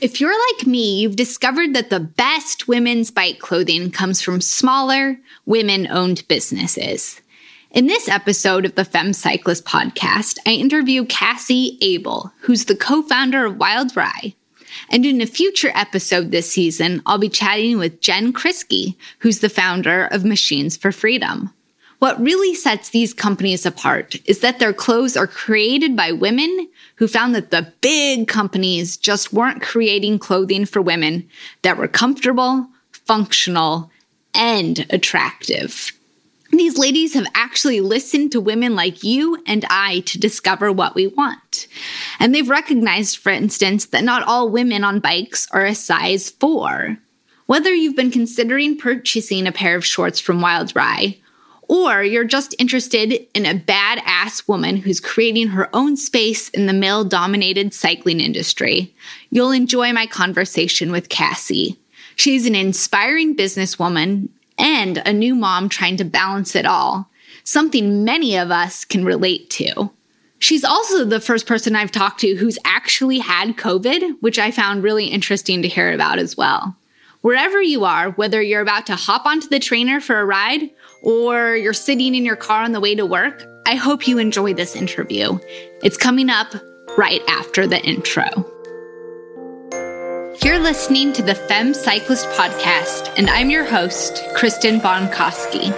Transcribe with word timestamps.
If 0.00 0.18
you're 0.18 0.34
like 0.56 0.66
me, 0.66 1.00
you've 1.00 1.16
discovered 1.16 1.74
that 1.74 1.90
the 1.90 2.00
best 2.00 2.66
women's 2.66 3.10
bike 3.10 3.38
clothing 3.38 3.90
comes 3.90 4.22
from 4.22 4.40
smaller, 4.40 5.18
women 5.44 5.86
owned 5.88 6.26
businesses. 6.26 7.20
In 7.72 7.86
this 7.86 8.08
episode 8.08 8.64
of 8.64 8.76
the 8.76 8.84
Femme 8.86 9.12
Cyclist 9.12 9.66
podcast, 9.66 10.38
I 10.46 10.52
interview 10.52 11.04
Cassie 11.04 11.76
Abel, 11.82 12.32
who's 12.40 12.64
the 12.64 12.74
co 12.74 13.02
founder 13.02 13.44
of 13.44 13.58
Wild 13.58 13.94
Rye. 13.94 14.34
And 14.88 15.04
in 15.04 15.20
a 15.20 15.26
future 15.26 15.70
episode 15.74 16.30
this 16.30 16.50
season, 16.50 17.02
I'll 17.04 17.18
be 17.18 17.28
chatting 17.28 17.76
with 17.76 18.00
Jen 18.00 18.32
Kriske, 18.32 18.96
who's 19.18 19.40
the 19.40 19.50
founder 19.50 20.06
of 20.06 20.24
Machines 20.24 20.78
for 20.78 20.92
Freedom. 20.92 21.52
What 21.98 22.18
really 22.18 22.54
sets 22.54 22.88
these 22.88 23.12
companies 23.12 23.66
apart 23.66 24.16
is 24.24 24.40
that 24.40 24.60
their 24.60 24.72
clothes 24.72 25.18
are 25.18 25.26
created 25.26 25.94
by 25.94 26.12
women 26.12 26.68
who 27.00 27.08
found 27.08 27.34
that 27.34 27.50
the 27.50 27.72
big 27.80 28.28
companies 28.28 28.98
just 28.98 29.32
weren't 29.32 29.62
creating 29.62 30.18
clothing 30.18 30.66
for 30.66 30.82
women 30.82 31.26
that 31.62 31.78
were 31.78 31.88
comfortable, 31.88 32.68
functional, 32.92 33.90
and 34.34 34.86
attractive. 34.90 35.92
These 36.50 36.76
ladies 36.76 37.14
have 37.14 37.26
actually 37.34 37.80
listened 37.80 38.32
to 38.32 38.40
women 38.40 38.74
like 38.74 39.02
you 39.02 39.42
and 39.46 39.64
I 39.70 40.00
to 40.00 40.18
discover 40.18 40.70
what 40.70 40.94
we 40.94 41.06
want. 41.06 41.68
And 42.18 42.34
they've 42.34 42.48
recognized, 42.50 43.16
for 43.16 43.30
instance, 43.32 43.86
that 43.86 44.04
not 44.04 44.24
all 44.24 44.50
women 44.50 44.84
on 44.84 45.00
bikes 45.00 45.48
are 45.52 45.64
a 45.64 45.74
size 45.74 46.28
four. 46.28 46.98
Whether 47.46 47.72
you've 47.74 47.96
been 47.96 48.10
considering 48.10 48.76
purchasing 48.76 49.46
a 49.46 49.52
pair 49.52 49.74
of 49.74 49.86
shorts 49.86 50.20
from 50.20 50.42
Wild 50.42 50.76
Rye, 50.76 51.16
or 51.70 52.02
you're 52.02 52.24
just 52.24 52.52
interested 52.58 53.24
in 53.32 53.46
a 53.46 53.54
badass 53.54 54.48
woman 54.48 54.76
who's 54.76 54.98
creating 54.98 55.46
her 55.46 55.70
own 55.72 55.96
space 55.96 56.48
in 56.48 56.66
the 56.66 56.72
male 56.72 57.04
dominated 57.04 57.72
cycling 57.72 58.18
industry, 58.18 58.92
you'll 59.30 59.52
enjoy 59.52 59.92
my 59.92 60.04
conversation 60.04 60.90
with 60.90 61.10
Cassie. 61.10 61.78
She's 62.16 62.44
an 62.44 62.56
inspiring 62.56 63.36
businesswoman 63.36 64.28
and 64.58 64.98
a 65.06 65.12
new 65.12 65.36
mom 65.36 65.68
trying 65.68 65.96
to 65.98 66.04
balance 66.04 66.56
it 66.56 66.66
all, 66.66 67.08
something 67.44 68.04
many 68.04 68.36
of 68.36 68.50
us 68.50 68.84
can 68.84 69.04
relate 69.04 69.48
to. 69.50 69.90
She's 70.40 70.64
also 70.64 71.04
the 71.04 71.20
first 71.20 71.46
person 71.46 71.76
I've 71.76 71.92
talked 71.92 72.18
to 72.20 72.34
who's 72.34 72.58
actually 72.64 73.20
had 73.20 73.56
COVID, 73.56 74.16
which 74.20 74.40
I 74.40 74.50
found 74.50 74.82
really 74.82 75.06
interesting 75.06 75.62
to 75.62 75.68
hear 75.68 75.92
about 75.92 76.18
as 76.18 76.36
well. 76.36 76.74
Wherever 77.22 77.60
you 77.60 77.84
are, 77.84 78.12
whether 78.12 78.40
you're 78.40 78.62
about 78.62 78.86
to 78.86 78.96
hop 78.96 79.26
onto 79.26 79.46
the 79.48 79.58
trainer 79.58 80.00
for 80.00 80.18
a 80.18 80.24
ride 80.24 80.70
or 81.02 81.54
you're 81.54 81.74
sitting 81.74 82.14
in 82.14 82.24
your 82.24 82.36
car 82.36 82.62
on 82.62 82.72
the 82.72 82.80
way 82.80 82.94
to 82.94 83.04
work, 83.04 83.44
I 83.66 83.74
hope 83.74 84.08
you 84.08 84.16
enjoy 84.16 84.54
this 84.54 84.74
interview. 84.74 85.38
It's 85.82 85.98
coming 85.98 86.30
up 86.30 86.48
right 86.96 87.20
after 87.28 87.66
the 87.66 87.78
intro. 87.82 88.24
You're 90.42 90.60
listening 90.60 91.12
to 91.12 91.22
the 91.22 91.34
Femme 91.34 91.74
Cyclist 91.74 92.24
Podcast, 92.30 93.12
and 93.18 93.28
I'm 93.28 93.50
your 93.50 93.66
host, 93.66 94.24
Kristen 94.34 94.80
Bonkoski. 94.80 95.70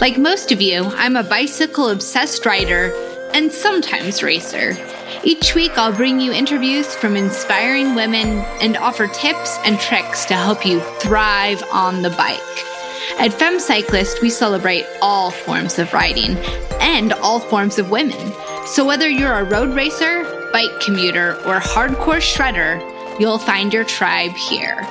Like 0.00 0.18
most 0.18 0.50
of 0.50 0.60
you, 0.60 0.86
I'm 0.96 1.14
a 1.14 1.22
bicycle 1.22 1.88
obsessed 1.88 2.44
rider 2.44 2.92
and 3.32 3.52
sometimes 3.52 4.24
racer. 4.24 4.72
Each 5.22 5.54
week, 5.54 5.72
I'll 5.76 5.94
bring 5.94 6.18
you 6.18 6.32
interviews 6.32 6.94
from 6.94 7.14
inspiring 7.14 7.94
women 7.94 8.38
and 8.62 8.78
offer 8.78 9.06
tips 9.06 9.58
and 9.66 9.78
tricks 9.78 10.24
to 10.26 10.34
help 10.34 10.64
you 10.64 10.80
thrive 10.98 11.62
on 11.72 12.00
the 12.00 12.08
bike. 12.10 12.40
At 13.18 13.34
Femme 13.34 13.60
Cyclist, 13.60 14.22
we 14.22 14.30
celebrate 14.30 14.86
all 15.02 15.30
forms 15.30 15.78
of 15.78 15.92
riding 15.92 16.38
and 16.80 17.12
all 17.14 17.38
forms 17.38 17.78
of 17.78 17.90
women. 17.90 18.32
So 18.64 18.82
whether 18.82 19.10
you're 19.10 19.40
a 19.40 19.44
road 19.44 19.74
racer, 19.74 20.24
bike 20.54 20.80
commuter, 20.80 21.34
or 21.44 21.60
hardcore 21.60 22.22
shredder, 22.22 22.80
you'll 23.20 23.38
find 23.38 23.74
your 23.74 23.84
tribe 23.84 24.32
here. 24.32 24.82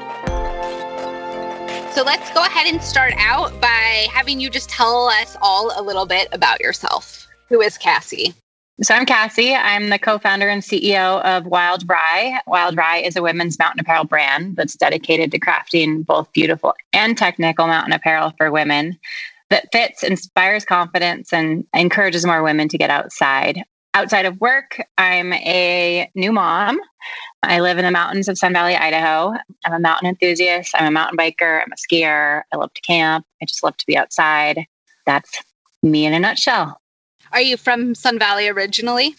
So 1.95 2.03
let's 2.03 2.31
go 2.33 2.43
ahead 2.43 2.67
and 2.67 2.83
start 2.83 3.13
out 3.17 3.59
by 3.59 4.05
having 4.13 4.39
you 4.39 4.51
just 4.51 4.69
tell 4.69 5.07
us 5.07 5.35
all 5.41 5.71
a 5.75 5.81
little 5.81 6.05
bit 6.05 6.27
about 6.31 6.61
yourself. 6.61 7.27
Who 7.47 7.61
is 7.61 7.79
Cassie? 7.79 8.35
So 8.81 8.95
I'm 8.95 9.05
Cassie. 9.05 9.53
I'm 9.53 9.89
the 9.89 9.99
co-founder 9.99 10.47
and 10.47 10.61
CEO 10.61 11.21
of 11.23 11.45
Wild 11.45 11.83
Rye. 11.89 12.39
Wild 12.47 12.77
Rye 12.77 12.99
is 12.99 13.17
a 13.17 13.21
women's 13.21 13.59
mountain 13.59 13.81
apparel 13.81 14.05
brand 14.05 14.55
that's 14.55 14.73
dedicated 14.73 15.33
to 15.33 15.39
crafting 15.39 16.05
both 16.05 16.31
beautiful 16.31 16.73
and 16.93 17.17
technical 17.17 17.67
mountain 17.67 17.91
apparel 17.91 18.33
for 18.37 18.51
women 18.51 18.97
that 19.49 19.67
fits, 19.73 20.01
inspires 20.01 20.63
confidence, 20.63 21.33
and 21.33 21.65
encourages 21.73 22.25
more 22.25 22.41
women 22.41 22.69
to 22.69 22.77
get 22.77 22.89
outside. 22.89 23.63
Outside 23.95 24.25
of 24.25 24.39
work, 24.39 24.81
I'm 24.97 25.33
a 25.33 26.09
new 26.15 26.31
mom. 26.31 26.79
I 27.43 27.59
live 27.59 27.79
in 27.79 27.83
the 27.83 27.91
mountains 27.91 28.29
of 28.29 28.37
Sun 28.37 28.53
Valley, 28.53 28.77
Idaho. 28.77 29.33
I'm 29.65 29.73
a 29.73 29.79
mountain 29.79 30.07
enthusiast. 30.07 30.73
I'm 30.73 30.87
a 30.87 30.91
mountain 30.91 31.17
biker. 31.17 31.61
I'm 31.61 31.73
a 31.73 31.75
skier. 31.75 32.43
I 32.53 32.55
love 32.55 32.73
to 32.73 32.81
camp. 32.81 33.25
I 33.41 33.45
just 33.45 33.61
love 33.61 33.75
to 33.75 33.85
be 33.85 33.97
outside. 33.97 34.65
That's 35.05 35.43
me 35.83 36.05
in 36.05 36.13
a 36.13 36.19
nutshell. 36.19 36.79
Are 37.31 37.41
you 37.41 37.57
from 37.57 37.95
Sun 37.95 38.19
Valley 38.19 38.47
originally? 38.47 39.15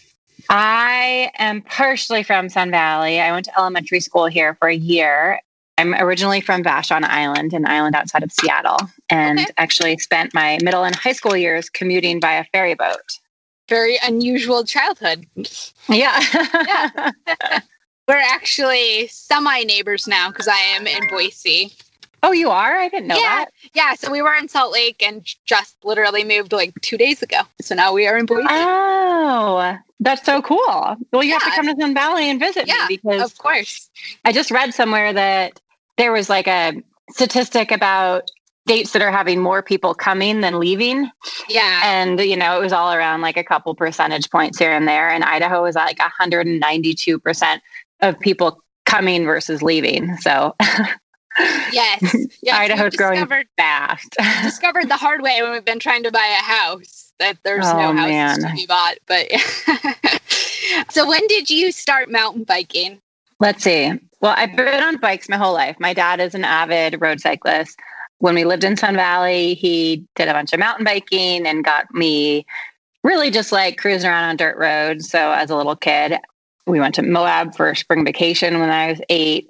I 0.49 1.31
am 1.37 1.61
partially 1.61 2.23
from 2.23 2.49
Sun 2.49 2.71
Valley. 2.71 3.19
I 3.19 3.31
went 3.31 3.45
to 3.45 3.57
elementary 3.57 3.99
school 3.99 4.25
here 4.25 4.55
for 4.55 4.67
a 4.67 4.75
year. 4.75 5.39
I'm 5.77 5.93
originally 5.95 6.41
from 6.41 6.63
Vashon 6.63 7.03
Island, 7.03 7.53
an 7.53 7.65
island 7.65 7.95
outside 7.95 8.23
of 8.23 8.31
Seattle, 8.31 8.77
and 9.09 9.39
okay. 9.39 9.47
actually 9.57 9.97
spent 9.97 10.33
my 10.33 10.59
middle 10.61 10.83
and 10.83 10.95
high 10.95 11.13
school 11.13 11.35
years 11.35 11.69
commuting 11.69 12.21
via 12.21 12.45
ferry 12.51 12.75
boat. 12.75 13.19
Very 13.69 13.97
unusual 14.03 14.63
childhood. 14.63 15.25
Yeah. 15.87 16.21
yeah. 16.67 17.11
We're 18.07 18.15
actually 18.15 19.07
semi 19.07 19.63
neighbors 19.63 20.07
now 20.07 20.29
because 20.29 20.47
I 20.47 20.59
am 20.75 20.85
in 20.85 21.07
Boise. 21.07 21.71
Oh, 22.23 22.31
you 22.31 22.49
are? 22.49 22.75
I 22.75 22.87
didn't 22.87 23.07
know 23.07 23.15
yeah. 23.15 23.45
that. 23.45 23.51
Yeah. 23.73 23.93
So 23.95 24.11
we 24.11 24.21
were 24.21 24.33
in 24.35 24.47
Salt 24.47 24.71
Lake 24.71 25.01
and 25.03 25.25
just 25.45 25.75
literally 25.83 26.23
moved 26.23 26.51
like 26.51 26.73
two 26.81 26.97
days 26.97 27.23
ago. 27.23 27.39
So 27.61 27.73
now 27.73 27.93
we 27.93 28.07
are 28.07 28.17
in 28.17 28.25
Boise. 28.25 28.47
Oh, 28.49 29.77
that's 29.99 30.23
so 30.23 30.41
cool. 30.41 30.97
Well, 31.11 31.23
you 31.23 31.29
yeah. 31.29 31.39
have 31.39 31.43
to 31.43 31.55
come 31.55 31.67
to 31.67 31.81
Sun 31.81 31.93
Valley 31.93 32.29
and 32.29 32.39
visit 32.39 32.67
yeah, 32.67 32.85
me 32.87 32.97
because, 32.97 33.21
of 33.21 33.37
course, 33.37 33.89
I 34.23 34.31
just 34.31 34.51
read 34.51 34.73
somewhere 34.73 35.13
that 35.13 35.59
there 35.97 36.11
was 36.11 36.29
like 36.29 36.47
a 36.47 36.83
statistic 37.09 37.71
about 37.71 38.29
states 38.67 38.91
that 38.91 39.01
are 39.01 39.11
having 39.11 39.39
more 39.39 39.63
people 39.63 39.93
coming 39.93 40.41
than 40.41 40.59
leaving. 40.59 41.09
Yeah. 41.49 41.81
And, 41.83 42.19
you 42.19 42.37
know, 42.37 42.57
it 42.57 42.61
was 42.61 42.73
all 42.73 42.93
around 42.93 43.21
like 43.21 43.37
a 43.37 43.43
couple 43.43 43.73
percentage 43.75 44.29
points 44.29 44.59
here 44.59 44.71
and 44.71 44.87
there. 44.87 45.09
And 45.09 45.23
Idaho 45.23 45.63
was 45.63 45.75
like 45.75 45.97
192% 45.97 47.59
of 48.01 48.19
people 48.19 48.63
coming 48.85 49.25
versus 49.25 49.61
leaving. 49.61 50.15
So 50.17 50.55
Yes. 51.71 52.15
yes. 52.41 52.55
Idaho's 52.55 52.95
growing 52.95 53.25
fast. 53.57 54.15
discovered 54.43 54.89
the 54.89 54.97
hard 54.97 55.21
way 55.21 55.41
when 55.41 55.51
we've 55.51 55.65
been 55.65 55.79
trying 55.79 56.03
to 56.03 56.11
buy 56.11 56.25
a 56.39 56.43
house 56.43 57.13
that 57.19 57.37
there's 57.43 57.65
oh, 57.65 57.77
no 57.77 57.93
houses 57.93 58.09
man. 58.09 58.39
to 58.41 58.53
be 58.53 58.65
bought. 58.65 58.97
But 59.07 59.27
so 60.89 61.07
when 61.07 61.25
did 61.27 61.49
you 61.49 61.71
start 61.71 62.11
mountain 62.11 62.43
biking? 62.43 62.99
Let's 63.39 63.63
see. 63.63 63.91
Well, 64.21 64.35
I've 64.37 64.55
been 64.55 64.83
on 64.83 64.97
bikes 64.97 65.29
my 65.29 65.37
whole 65.37 65.53
life. 65.53 65.75
My 65.79 65.93
dad 65.93 66.19
is 66.19 66.35
an 66.35 66.43
avid 66.43 67.01
road 67.01 67.21
cyclist. 67.21 67.79
When 68.19 68.35
we 68.35 68.45
lived 68.45 68.63
in 68.63 68.77
Sun 68.77 68.95
Valley, 68.95 69.55
he 69.55 70.05
did 70.15 70.27
a 70.27 70.33
bunch 70.33 70.53
of 70.53 70.59
mountain 70.59 70.85
biking 70.85 71.47
and 71.47 71.63
got 71.63 71.91
me 71.91 72.45
really 73.03 73.31
just 73.31 73.51
like 73.51 73.77
cruising 73.77 74.09
around 74.09 74.29
on 74.29 74.37
dirt 74.37 74.57
roads. 74.57 75.09
So 75.09 75.31
as 75.31 75.49
a 75.49 75.55
little 75.55 75.75
kid, 75.75 76.19
we 76.67 76.79
went 76.79 76.93
to 76.95 77.01
Moab 77.01 77.55
for 77.55 77.73
spring 77.73 78.05
vacation 78.05 78.59
when 78.59 78.69
I 78.69 78.91
was 78.91 79.01
eight 79.09 79.49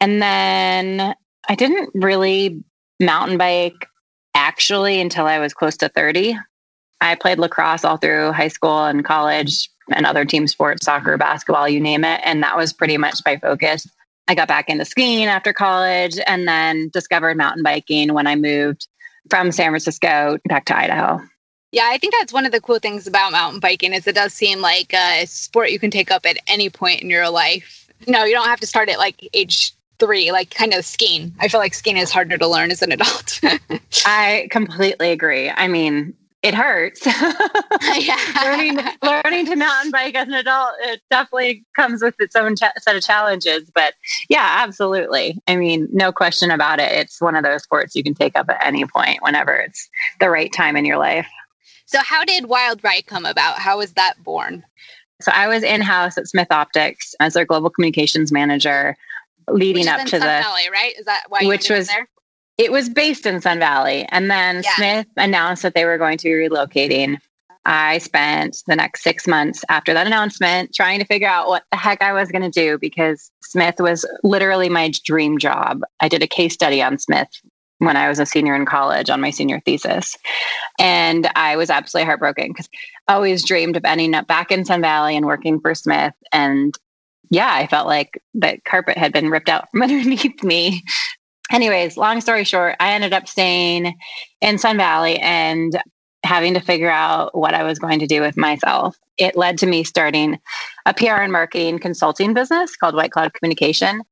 and 0.00 0.22
then 0.22 1.14
I 1.48 1.54
didn't 1.54 1.90
really 1.94 2.62
mountain 3.00 3.38
bike 3.38 3.88
actually 4.34 5.00
until 5.00 5.26
I 5.26 5.38
was 5.38 5.54
close 5.54 5.76
to 5.78 5.88
30. 5.88 6.36
I 7.00 7.14
played 7.14 7.38
lacrosse 7.38 7.84
all 7.84 7.96
through 7.96 8.32
high 8.32 8.48
school 8.48 8.84
and 8.84 9.04
college 9.04 9.70
and 9.90 10.04
other 10.04 10.24
team 10.24 10.46
sports, 10.46 10.84
soccer, 10.84 11.16
basketball, 11.16 11.68
you 11.68 11.80
name 11.80 12.04
it. 12.04 12.20
And 12.24 12.42
that 12.42 12.56
was 12.56 12.72
pretty 12.72 12.98
much 12.98 13.20
my 13.24 13.38
focus. 13.38 13.86
I 14.26 14.34
got 14.34 14.48
back 14.48 14.68
into 14.68 14.84
skiing 14.84 15.26
after 15.26 15.52
college 15.52 16.18
and 16.26 16.46
then 16.46 16.90
discovered 16.90 17.36
mountain 17.36 17.62
biking 17.62 18.12
when 18.12 18.26
I 18.26 18.36
moved 18.36 18.86
from 19.30 19.52
San 19.52 19.70
Francisco 19.70 20.38
back 20.46 20.66
to 20.66 20.76
Idaho. 20.76 21.20
Yeah, 21.72 21.84
I 21.86 21.98
think 21.98 22.14
that's 22.18 22.32
one 22.32 22.46
of 22.46 22.52
the 22.52 22.60
cool 22.60 22.78
things 22.78 23.06
about 23.06 23.32
mountain 23.32 23.60
biking 23.60 23.92
is 23.92 24.06
it 24.06 24.14
does 24.14 24.34
seem 24.34 24.60
like 24.60 24.92
a 24.92 25.24
sport 25.26 25.70
you 25.70 25.78
can 25.78 25.90
take 25.90 26.10
up 26.10 26.26
at 26.26 26.38
any 26.46 26.68
point 26.68 27.00
in 27.00 27.10
your 27.10 27.28
life. 27.30 27.90
No, 28.06 28.24
you 28.24 28.32
don't 28.32 28.46
have 28.46 28.60
to 28.60 28.66
start 28.66 28.88
at 28.88 28.98
like 28.98 29.28
age 29.34 29.72
three, 29.98 30.32
like 30.32 30.50
kind 30.50 30.74
of 30.74 30.84
skiing. 30.84 31.34
I 31.40 31.48
feel 31.48 31.60
like 31.60 31.74
skiing 31.74 31.96
is 31.96 32.10
harder 32.10 32.38
to 32.38 32.46
learn 32.46 32.70
as 32.70 32.82
an 32.82 32.92
adult. 32.92 33.40
I 34.06 34.48
completely 34.50 35.10
agree. 35.10 35.50
I 35.50 35.68
mean, 35.68 36.14
it 36.42 36.54
hurts. 36.54 37.04
yeah. 37.98 38.16
learning, 38.44 38.78
learning 39.02 39.46
to 39.46 39.56
mountain 39.56 39.90
bike 39.90 40.14
as 40.14 40.28
an 40.28 40.34
adult, 40.34 40.74
it 40.82 41.00
definitely 41.10 41.64
comes 41.74 42.00
with 42.00 42.14
its 42.20 42.36
own 42.36 42.54
ch- 42.54 42.62
set 42.78 42.96
of 42.96 43.02
challenges. 43.02 43.70
But 43.74 43.94
yeah, 44.28 44.58
absolutely. 44.60 45.40
I 45.48 45.56
mean, 45.56 45.88
no 45.92 46.12
question 46.12 46.50
about 46.50 46.78
it. 46.78 46.92
It's 46.92 47.20
one 47.20 47.34
of 47.34 47.42
those 47.42 47.64
sports 47.64 47.96
you 47.96 48.04
can 48.04 48.14
take 48.14 48.36
up 48.36 48.48
at 48.48 48.64
any 48.64 48.84
point 48.86 49.18
whenever 49.22 49.52
it's 49.52 49.88
the 50.20 50.30
right 50.30 50.52
time 50.52 50.76
in 50.76 50.84
your 50.84 50.98
life. 50.98 51.26
So, 51.86 51.98
how 52.00 52.24
did 52.24 52.46
Wild 52.46 52.84
Rye 52.84 53.02
come 53.02 53.24
about? 53.24 53.58
How 53.58 53.78
was 53.78 53.94
that 53.94 54.22
born? 54.22 54.62
So, 55.20 55.32
I 55.34 55.48
was 55.48 55.62
in 55.62 55.80
house 55.80 56.18
at 56.18 56.28
Smith 56.28 56.52
Optics 56.52 57.14
as 57.18 57.34
their 57.34 57.46
global 57.46 57.70
communications 57.70 58.30
manager 58.30 58.96
leading 59.50 59.88
up 59.88 60.02
to 60.02 60.08
Sun 60.08 60.20
the 60.20 60.26
Valley, 60.26 60.70
right? 60.72 60.94
Is 60.98 61.06
that 61.06 61.24
why? 61.28 61.44
which 61.44 61.70
was 61.70 61.88
there? 61.88 62.08
it 62.58 62.72
was 62.72 62.88
based 62.88 63.24
in 63.26 63.40
Sun 63.40 63.60
Valley. 63.60 64.06
And 64.10 64.30
then 64.30 64.62
Yeah. 64.64 64.74
Smith 64.76 65.06
announced 65.16 65.62
that 65.62 65.74
they 65.74 65.84
were 65.84 65.98
going 65.98 66.18
to 66.18 66.24
be 66.24 66.30
relocating. 66.30 67.18
I 67.64 67.98
spent 67.98 68.62
the 68.66 68.76
next 68.76 69.02
six 69.02 69.26
months 69.26 69.64
after 69.68 69.92
that 69.92 70.06
announcement 70.06 70.74
trying 70.74 71.00
to 71.00 71.04
figure 71.04 71.28
out 71.28 71.48
what 71.48 71.64
the 71.70 71.76
heck 71.76 72.02
I 72.02 72.12
was 72.14 72.30
going 72.30 72.50
to 72.50 72.50
do 72.50 72.78
because 72.78 73.30
Smith 73.42 73.76
was 73.78 74.06
literally 74.24 74.68
my 74.68 74.90
dream 75.04 75.38
job. 75.38 75.82
I 76.00 76.08
did 76.08 76.22
a 76.22 76.26
case 76.26 76.54
study 76.54 76.82
on 76.82 76.98
Smith 76.98 77.28
when 77.78 77.96
I 77.96 78.08
was 78.08 78.18
a 78.18 78.26
senior 78.26 78.56
in 78.56 78.64
college 78.66 79.10
on 79.10 79.20
my 79.20 79.30
senior 79.30 79.60
thesis. 79.60 80.16
And 80.80 81.28
I 81.36 81.56
was 81.56 81.70
absolutely 81.70 82.06
heartbroken 82.06 82.48
because 82.48 82.68
I 83.06 83.14
always 83.14 83.44
dreamed 83.44 83.76
of 83.76 83.84
ending 83.84 84.14
up 84.14 84.26
back 84.26 84.50
in 84.50 84.64
Sun 84.64 84.80
Valley 84.80 85.16
and 85.16 85.26
working 85.26 85.60
for 85.60 85.74
Smith. 85.74 86.14
And 86.32 86.74
yeah, 87.30 87.52
I 87.52 87.66
felt 87.66 87.86
like 87.86 88.22
that 88.34 88.64
carpet 88.64 88.96
had 88.96 89.12
been 89.12 89.30
ripped 89.30 89.48
out 89.48 89.70
from 89.70 89.82
underneath 89.82 90.42
me 90.42 90.82
anyways, 91.50 91.96
long 91.96 92.20
story 92.20 92.44
short, 92.44 92.76
I 92.80 92.92
ended 92.92 93.12
up 93.12 93.28
staying 93.28 93.96
in 94.40 94.58
Sun 94.58 94.76
Valley 94.76 95.18
and 95.18 95.80
having 96.24 96.54
to 96.54 96.60
figure 96.60 96.90
out 96.90 97.36
what 97.36 97.54
I 97.54 97.62
was 97.62 97.78
going 97.78 98.00
to 98.00 98.06
do 98.06 98.20
with 98.20 98.36
myself. 98.36 98.96
It 99.18 99.36
led 99.36 99.58
to 99.58 99.66
me 99.66 99.84
starting 99.84 100.38
a 100.84 100.94
PR 100.94 101.22
and 101.22 101.32
marketing 101.32 101.78
consulting 101.78 102.34
business 102.34 102.76
called 102.76 102.94
White 102.94 103.12
Cloud 103.12 103.32
Communication. 103.34 104.02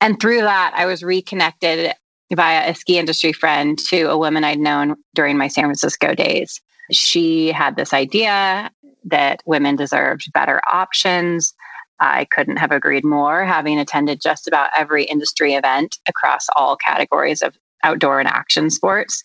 And 0.00 0.20
through 0.20 0.42
that, 0.42 0.74
I 0.76 0.86
was 0.86 1.02
reconnected 1.02 1.94
via 2.32 2.70
a 2.70 2.74
ski 2.74 2.98
industry 2.98 3.32
friend 3.32 3.78
to 3.78 4.04
a 4.04 4.18
woman 4.18 4.44
I'd 4.44 4.58
known 4.58 4.96
during 5.14 5.38
my 5.38 5.48
San 5.48 5.64
Francisco 5.64 6.14
days. 6.14 6.60
She 6.90 7.50
had 7.52 7.76
this 7.76 7.92
idea 7.92 8.70
that 9.04 9.42
women 9.46 9.76
deserved 9.76 10.32
better 10.32 10.60
options. 10.70 11.54
I 12.00 12.26
couldn't 12.26 12.56
have 12.56 12.72
agreed 12.72 13.04
more, 13.04 13.44
having 13.44 13.78
attended 13.78 14.20
just 14.20 14.48
about 14.48 14.70
every 14.76 15.04
industry 15.04 15.54
event 15.54 15.98
across 16.08 16.46
all 16.56 16.76
categories 16.76 17.42
of 17.42 17.56
outdoor 17.82 18.18
and 18.18 18.28
action 18.28 18.70
sports 18.70 19.22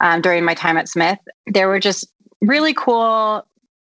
um, 0.00 0.20
during 0.20 0.44
my 0.44 0.54
time 0.54 0.76
at 0.76 0.88
Smith. 0.88 1.18
There 1.46 1.68
were 1.68 1.80
just 1.80 2.06
really 2.40 2.74
cool 2.74 3.46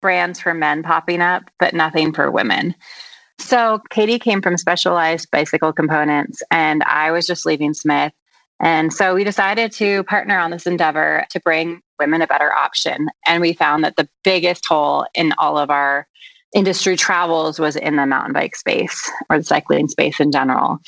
brands 0.02 0.40
for 0.40 0.54
men 0.54 0.84
popping 0.84 1.22
up, 1.22 1.44
but 1.60 1.74
nothing 1.74 2.14
for 2.14 2.32
women. 2.32 2.76
So 3.40 3.82
Katie 3.90 4.20
came 4.20 4.42
from 4.42 4.58
Specialized 4.58 5.30
Bicycle 5.32 5.74
Components, 5.74 6.42
and 6.52 6.84
I 6.84 7.12
was 7.12 7.28
just 7.28 7.46
leaving 7.46 7.74
Smith. 7.74 8.14
And 8.62 8.94
so 8.94 9.16
we 9.16 9.26
decided 9.26 9.74
to 9.74 10.04
partner 10.06 10.38
on 10.38 10.52
this 10.52 10.66
endeavor 10.66 11.26
to 11.32 11.40
bring 11.42 11.82
women 12.00 12.22
a 12.22 12.28
better 12.28 12.54
option. 12.54 13.10
And 13.28 13.42
we 13.42 13.54
found 13.54 13.84
that 13.84 13.98
the 13.98 14.08
biggest 14.24 14.66
hole 14.66 15.06
in 15.14 15.34
all 15.38 15.58
of 15.58 15.70
our 15.70 16.08
industry 16.56 16.96
travels 16.96 17.60
was 17.60 17.76
in 17.76 17.98
the 17.98 18.06
mountain 18.06 18.34
bike 18.34 18.56
space 18.56 19.12
or 19.30 19.38
the 19.38 19.44
cycling 19.44 19.88
space 19.90 20.20
in 20.20 20.32
general. 20.32 20.80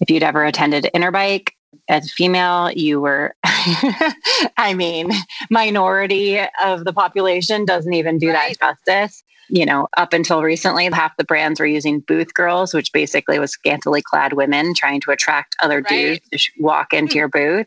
If 0.00 0.10
you'd 0.10 0.22
ever 0.22 0.44
attended 0.44 0.88
Interbike 0.94 1.50
as 1.88 2.06
a 2.06 2.08
female, 2.08 2.70
you 2.70 3.00
were, 3.00 3.34
I 3.44 4.74
mean, 4.74 5.10
minority 5.50 6.38
of 6.64 6.84
the 6.84 6.92
population 6.92 7.64
doesn't 7.64 7.92
even 7.92 8.18
do 8.18 8.30
Right. 8.30 8.56
that 8.60 8.76
justice. 8.86 9.24
You 9.50 9.64
know, 9.64 9.88
up 9.96 10.12
until 10.12 10.42
recently, 10.42 10.84
half 10.92 11.16
the 11.16 11.24
brands 11.24 11.58
were 11.58 11.66
using 11.66 12.00
booth 12.00 12.34
girls, 12.34 12.74
which 12.74 12.92
basically 12.92 13.38
was 13.38 13.50
scantily 13.50 14.02
clad 14.02 14.34
women 14.34 14.74
trying 14.74 15.00
to 15.00 15.10
attract 15.10 15.56
other 15.60 15.76
Right. 15.76 15.88
dudes 15.88 16.28
to 16.30 16.38
sh- 16.38 16.52
walk 16.60 16.92
into 16.92 17.14
hmm. 17.14 17.18
your 17.18 17.28
booth. 17.28 17.66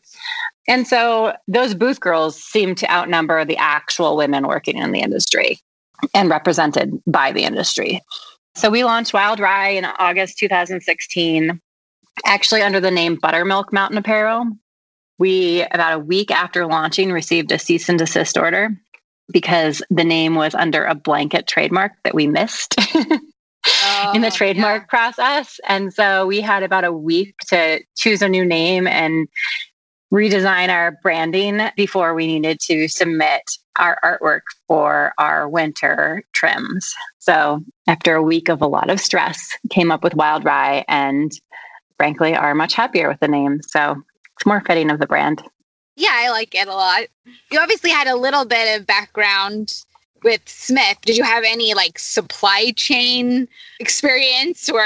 And 0.68 0.88
so 0.88 1.33
those 1.47 1.74
booth 1.74 2.00
girls 2.00 2.42
seem 2.42 2.75
to 2.75 2.92
outnumber 2.92 3.44
the 3.44 3.57
actual 3.57 4.15
women 4.15 4.47
working 4.47 4.77
in 4.77 4.92
the 4.92 5.01
industry 5.01 5.59
and 6.13 6.30
represented 6.30 6.92
by 7.06 7.31
the 7.31 7.44
industry. 7.44 8.01
So 8.56 8.69
we 8.69 8.83
launched 8.83 9.13
Wild 9.13 9.39
Rye 9.39 9.69
in 9.69 9.86
August 9.86 10.38
2016, 10.39 11.59
actually 12.25 12.62
under 12.62 12.80
the 12.80 12.92
name 12.92 13.18
Buttermilk 13.21 13.71
Mountain 13.71 13.98
Apparel. 13.98 14.45
We, 15.18 15.63
about 15.71 15.94
a 15.94 16.00
week 16.00 16.31
after 16.31 16.65
launching, 16.65 17.12
received 17.12 17.51
a 17.51 17.59
cease 17.59 17.88
and 17.89 18.00
desist 18.00 18.38
order 18.38 18.69
because 19.31 19.81
the 19.89 20.03
name 20.03 20.36
was 20.36 20.56
under 20.56 20.83
a 20.83 20.95
blanket 20.95 21.48
trademark 21.48 21.94
that 22.04 22.15
we 22.15 22.27
missed 22.27 22.75
in 22.95 24.21
the 24.21 24.27
Oh, 24.27 24.36
trademark 24.36 24.89
process. 24.89 25.59
And 25.68 25.94
so 25.94 26.25
we 26.25 26.42
had 26.42 26.63
about 26.63 26.83
a 26.83 26.92
week 26.92 27.36
to 27.50 27.81
choose 27.95 28.21
a 28.21 28.27
new 28.27 28.45
name 28.45 28.88
and 28.88 29.27
redesign 30.12 30.69
our 30.69 30.92
branding 31.02 31.62
before 31.75 32.13
we 32.13 32.28
needed 32.28 32.60
to 32.60 32.88
submit 32.88 33.42
our 33.78 33.98
artwork 34.04 34.42
for 34.68 35.13
our 35.18 35.48
winter 35.48 36.24
trims. 36.34 36.94
So 37.19 37.63
after 37.88 38.16
a 38.16 38.24
week 38.24 38.50
of 38.50 38.62
a 38.62 38.68
lot 38.68 38.90
of 38.90 39.00
stress, 39.00 39.42
came 39.69 39.92
up 39.92 40.04
with 40.04 40.16
Wild 40.16 40.44
Rye 40.44 40.84
and 40.88 41.31
frankly 41.98 42.36
are 42.36 42.54
much 42.54 42.74
happier 42.74 43.08
with 43.08 43.19
the 43.19 43.28
name. 43.28 43.62
So 43.62 43.96
it's 44.36 44.46
more 44.46 44.62
fitting 44.66 44.90
of 44.90 45.00
the 45.00 45.08
brand. 45.08 45.42
Yeah, 45.96 46.14
I 46.14 46.30
like 46.30 46.56
it 46.56 46.68
a 46.68 46.74
lot. 46.74 47.04
You 47.52 47.60
obviously 47.60 47.92
had 47.92 48.07
a 48.07 48.16
little 48.16 48.46
bit 48.46 48.80
of 48.80 48.88
background 48.88 49.74
with 50.24 50.42
Smith. 50.48 50.98
Did 51.04 51.18
you 51.18 51.24
have 51.24 51.44
any 51.46 51.74
like 51.74 52.00
supply 52.00 52.74
chain 52.75 53.48
experience 53.80 54.69
or 54.69 54.84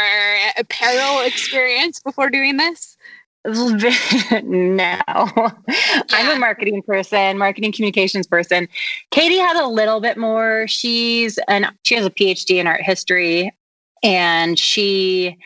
apparel 0.57 1.21
experience 1.25 1.99
before 1.99 2.29
doing 2.29 2.57
this? 2.57 2.94
no. 4.43 5.01
I'm 5.07 6.35
a 6.35 6.39
marketing 6.39 6.81
person, 6.81 7.37
marketing 7.37 7.71
communications 7.71 8.25
person. 8.25 8.67
Katie 9.11 9.37
had 9.37 9.55
a 9.63 9.67
little 9.67 10.01
bit 10.01 10.17
more. 10.17 10.65
She's 10.67 11.37
an 11.47 11.67
she 11.83 11.95
has 11.95 12.05
a 12.05 12.09
PhD 12.09 12.55
in 12.55 12.67
art 12.67 12.81
history 12.81 13.51
and 14.03 14.57
she 14.57 15.37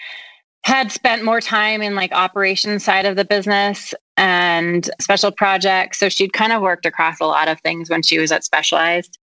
had 0.63 0.92
spent 0.92 1.24
more 1.24 1.42
time 1.42 1.81
in 1.81 1.96
like 1.96 2.12
operations 2.12 2.84
side 2.84 3.06
of 3.06 3.16
the 3.16 3.25
business 3.25 3.94
and 4.18 4.90
special 5.00 5.31
projects. 5.31 6.00
So 6.00 6.10
she'd 6.10 6.34
kind 6.34 6.51
of 6.51 6.62
worked 6.62 6.86
across 6.86 7.19
a 7.19 7.25
lot 7.25 7.48
of 7.48 7.60
things 7.62 7.90
when 7.90 8.01
she 8.01 8.19
was 8.19 8.31
at 8.31 8.44
Specialized. 8.44 9.18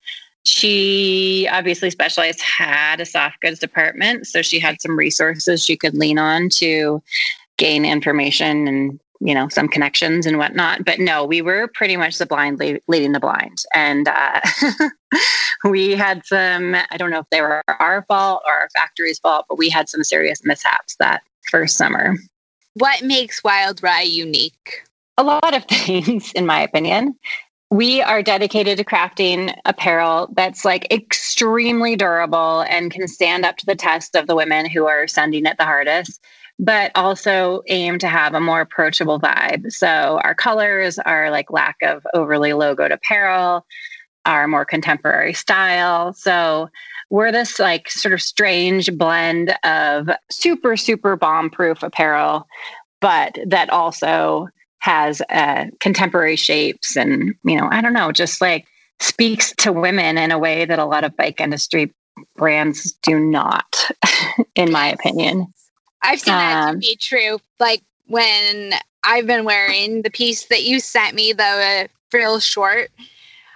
She 0.45 1.49
obviously 1.51 1.91
Specialized 1.91 2.41
had 2.41 3.01
a 3.01 3.07
soft 3.07 3.41
goods 3.41 3.59
department, 3.59 4.27
so 4.27 4.43
she 4.43 4.59
had 4.59 4.81
some 4.81 4.97
resources 4.97 5.65
she 5.65 5.77
could 5.77 5.95
lean 5.95 6.19
on 6.19 6.49
to 6.51 7.03
gain 7.57 7.85
information 7.85 8.69
and 8.69 9.01
you 9.21 9.35
know 9.35 9.49
some 9.49 9.69
connections 9.69 10.27
and 10.27 10.39
whatnot. 10.39 10.85
But 10.85 10.99
no 10.99 11.25
we 11.25 11.43
were 11.43 11.69
pretty 11.75 11.97
much 11.97 12.19
the 12.19 12.27
blind 12.27 12.59
lead, 12.59 12.81
leading 12.89 13.13
the 13.13 13.21
blind. 13.21 13.59
And 13.75 14.09
uh, 14.09 14.41
we 15.65 15.93
had 15.93 16.25
some 16.27 16.77
i 16.91 16.97
don't 16.97 17.11
know 17.11 17.21
if 17.21 17.31
they 17.31 17.41
were 17.41 17.63
our 17.81 18.05
fault 18.09 18.43
or 18.47 18.53
our 18.53 18.69
factory's 18.77 19.19
fault 19.19 19.47
but 19.49 19.57
we 19.57 19.71
had 19.71 19.89
some 19.89 20.05
serious 20.05 20.45
mishaps 20.45 20.97
that 21.01 21.23
first 21.51 21.77
summer. 21.77 22.17
What 22.75 23.03
makes 23.03 23.43
Wild 23.43 23.83
Rye 23.83 24.03
unique? 24.03 24.87
a 25.19 25.23
lot 25.23 25.55
of 25.55 25.65
things 25.69 26.33
in 26.33 26.47
my 26.47 26.61
opinion. 26.61 27.15
We 27.71 28.01
are 28.01 28.23
dedicated 28.23 28.79
to 28.79 28.85
crafting 28.85 29.57
apparel 29.65 30.29
that's 30.35 30.65
like 30.65 30.93
extremely 30.93 31.97
durable 31.97 32.61
and 32.61 32.93
can 32.93 33.09
stand 33.09 33.45
up 33.45 33.57
to 33.57 33.67
the 33.67 33.75
test 33.75 34.15
of 34.15 34.29
the 34.29 34.37
women 34.37 34.71
who 34.71 34.87
are 34.87 35.09
sending 35.09 35.47
it 35.47 35.59
the 35.59 35.65
hardest 35.65 36.21
but 36.59 36.91
also 36.95 37.63
aim 37.69 37.99
to 37.99 38.09
have 38.09 38.35
a 38.35 38.41
more 38.41 38.61
approachable 38.61 39.21
vibe. 39.21 39.71
So 39.71 40.21
our 40.23 40.35
colors 40.35 40.99
are 40.99 41.31
like 41.31 41.51
lack 41.51 41.77
of 41.83 42.07
overly 42.15 42.51
logoed 42.51 42.93
apparel, 42.93 43.67
our 44.25 44.49
more 44.49 44.65
contemporary 44.65 45.35
style. 45.35 46.13
So 46.15 46.69
we're 47.11 47.33
this 47.33 47.59
like 47.59 47.91
sort 47.91 48.13
of 48.15 48.23
strange 48.23 48.91
blend 48.97 49.55
of 49.65 50.09
super, 50.31 50.77
super 50.77 51.17
bomb 51.17 51.51
proof 51.51 51.83
apparel, 51.83 52.47
but 53.01 53.39
that 53.47 53.71
also 53.71 54.49
has 54.79 55.21
uh, 55.31 55.67
contemporary 55.81 56.37
shapes 56.37 56.97
and, 56.97 57.35
you 57.45 57.57
know, 57.57 57.69
I 57.71 57.81
don't 57.81 57.93
know, 57.93 58.13
just 58.13 58.41
like 58.41 58.67
speaks 59.01 59.53
to 59.59 59.73
women 59.73 60.17
in 60.17 60.31
a 60.31 60.39
way 60.39 60.65
that 60.65 60.79
a 60.79 60.85
lot 60.85 61.05
of 61.05 61.17
bike 61.17 61.41
industry 61.41 61.95
brands 62.37 62.93
do 63.03 63.19
not, 63.19 63.91
in 64.55 64.73
my 64.73 64.89
opinion. 64.89 65.53
I've 66.07 66.21
seen 66.21 66.35
that 66.35 66.63
to 66.63 66.69
Um, 66.71 66.79
be 66.79 66.97
true. 66.97 67.41
Like 67.59 67.83
when 68.07 68.73
I've 69.05 69.27
been 69.27 69.45
wearing 69.45 70.03
the 70.03 70.11
piece 70.11 70.47
that 70.47 70.63
you 70.65 70.81
sent 70.81 71.15
me, 71.15 71.33
the 71.33 71.45
uh, 71.45 71.87
Freel 72.11 72.43
short, 72.43 72.91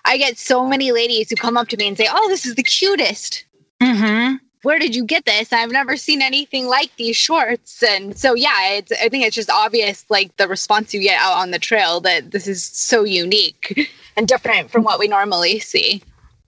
I 0.04 0.16
get 0.16 0.38
so 0.38 0.66
many 0.66 0.92
ladies 0.92 1.30
who 1.30 1.36
come 1.36 1.56
up 1.56 1.68
to 1.68 1.76
me 1.76 1.88
and 1.88 1.96
say, 1.96 2.08
"Oh, 2.10 2.28
this 2.28 2.46
is 2.46 2.54
the 2.54 2.62
cutest." 2.62 3.44
Mm-hmm. 3.80 4.36
Where 4.62 4.78
did 4.78 4.94
you 4.94 5.04
get 5.04 5.24
this? 5.24 5.52
I've 5.54 5.70
never 5.70 5.96
seen 5.96 6.20
anything 6.20 6.66
like 6.66 6.94
these 6.96 7.16
shorts. 7.16 7.82
And 7.82 8.18
so, 8.18 8.34
yeah, 8.34 8.72
it's, 8.72 8.92
I 8.92 9.08
think 9.08 9.24
it's 9.24 9.34
just 9.34 9.48
obvious, 9.48 10.04
like 10.10 10.36
the 10.36 10.46
response 10.48 10.92
you 10.92 11.00
get 11.00 11.18
out 11.18 11.38
on 11.38 11.50
the 11.50 11.58
trail, 11.58 12.00
that 12.00 12.30
this 12.30 12.46
is 12.46 12.62
so 12.62 13.02
unique 13.04 13.88
and 14.18 14.28
different 14.28 14.70
from 14.70 14.82
what 14.84 14.98
we 14.98 15.08
normally 15.08 15.60
see. 15.60 16.02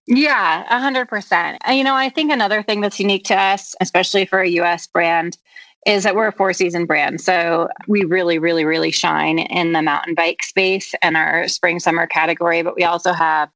Yeah, 0.06 0.64
a 0.68 0.80
hundred 0.80 1.08
percent. 1.08 1.62
You 1.66 1.84
know, 1.84 1.94
I 1.94 2.10
think 2.10 2.32
another 2.32 2.62
thing 2.62 2.80
that's 2.82 3.00
unique 3.00 3.24
to 3.26 3.34
us, 3.34 3.74
especially 3.80 4.26
for 4.26 4.40
a 4.40 4.48
US 4.60 4.86
brand, 4.86 5.38
is 5.86 6.04
that 6.04 6.14
we're 6.14 6.28
a 6.28 6.32
four 6.32 6.52
season 6.52 6.86
brand. 6.86 7.20
So 7.20 7.68
we 7.88 8.04
really, 8.04 8.38
really, 8.38 8.64
really 8.64 8.90
shine 8.90 9.38
in 9.38 9.72
the 9.72 9.82
mountain 9.82 10.14
bike 10.14 10.42
space 10.42 10.94
and 11.02 11.16
our 11.16 11.48
spring 11.48 11.80
summer 11.80 12.06
category, 12.06 12.62
but 12.62 12.76
we 12.76 12.84
also 12.84 13.12
have 13.12 13.48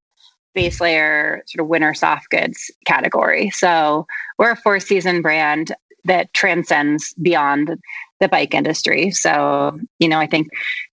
base 0.55 0.81
layer 0.81 1.43
sort 1.47 1.63
of 1.63 1.69
winter 1.69 1.95
soft 1.95 2.31
goods 2.31 2.71
category. 2.85 3.51
So 3.51 4.07
we're 4.39 4.53
a 4.53 4.57
four 4.57 4.81
season 4.81 5.23
brand 5.23 5.73
that 6.05 6.33
transcends 6.35 7.15
beyond 7.15 7.77
the 8.21 8.29
bike 8.29 8.55
industry. 8.55 9.11
So, 9.11 9.79
you 9.99 10.09
know, 10.09 10.19
I 10.19 10.27
think 10.27 10.49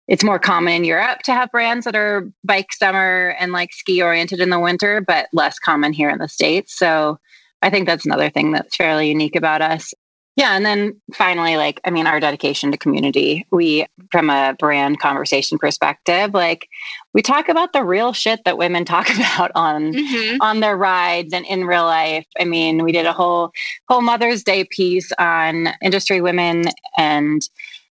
it's 0.08 0.24
more 0.24 0.40
common 0.40 0.74
in 0.74 0.84
Europe 0.84 1.20
to 1.24 1.34
have 1.34 1.52
brands 1.52 1.86
that 1.86 1.96
are 1.96 2.30
bike 2.44 2.74
summer 2.74 3.36
and 3.40 3.52
like 3.52 3.72
ski 3.72 4.02
oriented 4.02 4.42
in 4.42 4.50
the 4.50 4.60
winter, 4.60 5.00
but 5.00 5.28
less 5.32 5.60
common 5.60 5.94
here 5.94 6.10
in 6.10 6.18
the 6.18 6.28
States. 6.28 6.78
So 6.78 7.20
I 7.62 7.70
think 7.70 7.88
that's 7.88 8.06
another 8.06 8.30
thing 8.30 8.52
that's 8.52 8.76
fairly 8.76 9.10
unique 9.10 9.36
about 9.36 9.62
us. 9.62 9.94
Yeah. 10.38 10.56
And 10.56 10.66
then 10.66 11.00
finally, 11.14 11.58
like, 11.58 11.82
I 11.84 11.90
mean, 11.90 12.08
our 12.08 12.20
dedication 12.20 12.72
to 12.72 12.78
community. 12.78 13.46
We, 13.52 13.86
from 14.12 14.30
a 14.30 14.56
brand 14.58 15.00
conversation 15.00 15.58
perspective, 15.58 16.34
like 16.34 16.68
we 17.14 17.22
talk 17.22 17.50
about 17.50 17.74
the 17.74 17.84
real 17.84 18.14
shit 18.14 18.42
that 18.46 18.58
women 18.58 18.86
talk 18.86 19.10
about 19.14 19.52
on 19.56 19.94
mm-hmm. 19.94 20.38
on 20.42 20.62
their 20.62 20.78
rides 20.78 21.34
and 21.34 21.46
in 21.46 21.66
real 21.66 21.84
life. 21.84 22.26
I 22.40 22.46
mean, 22.46 22.84
we 22.84 22.92
did 22.92 23.06
a 23.06 23.14
whole 23.14 23.52
whole 23.90 24.02
Mother's 24.02 24.44
Day 24.44 24.64
piece 24.64 25.12
on 25.20 25.70
industry 25.82 26.22
women 26.22 26.66
and 26.98 27.42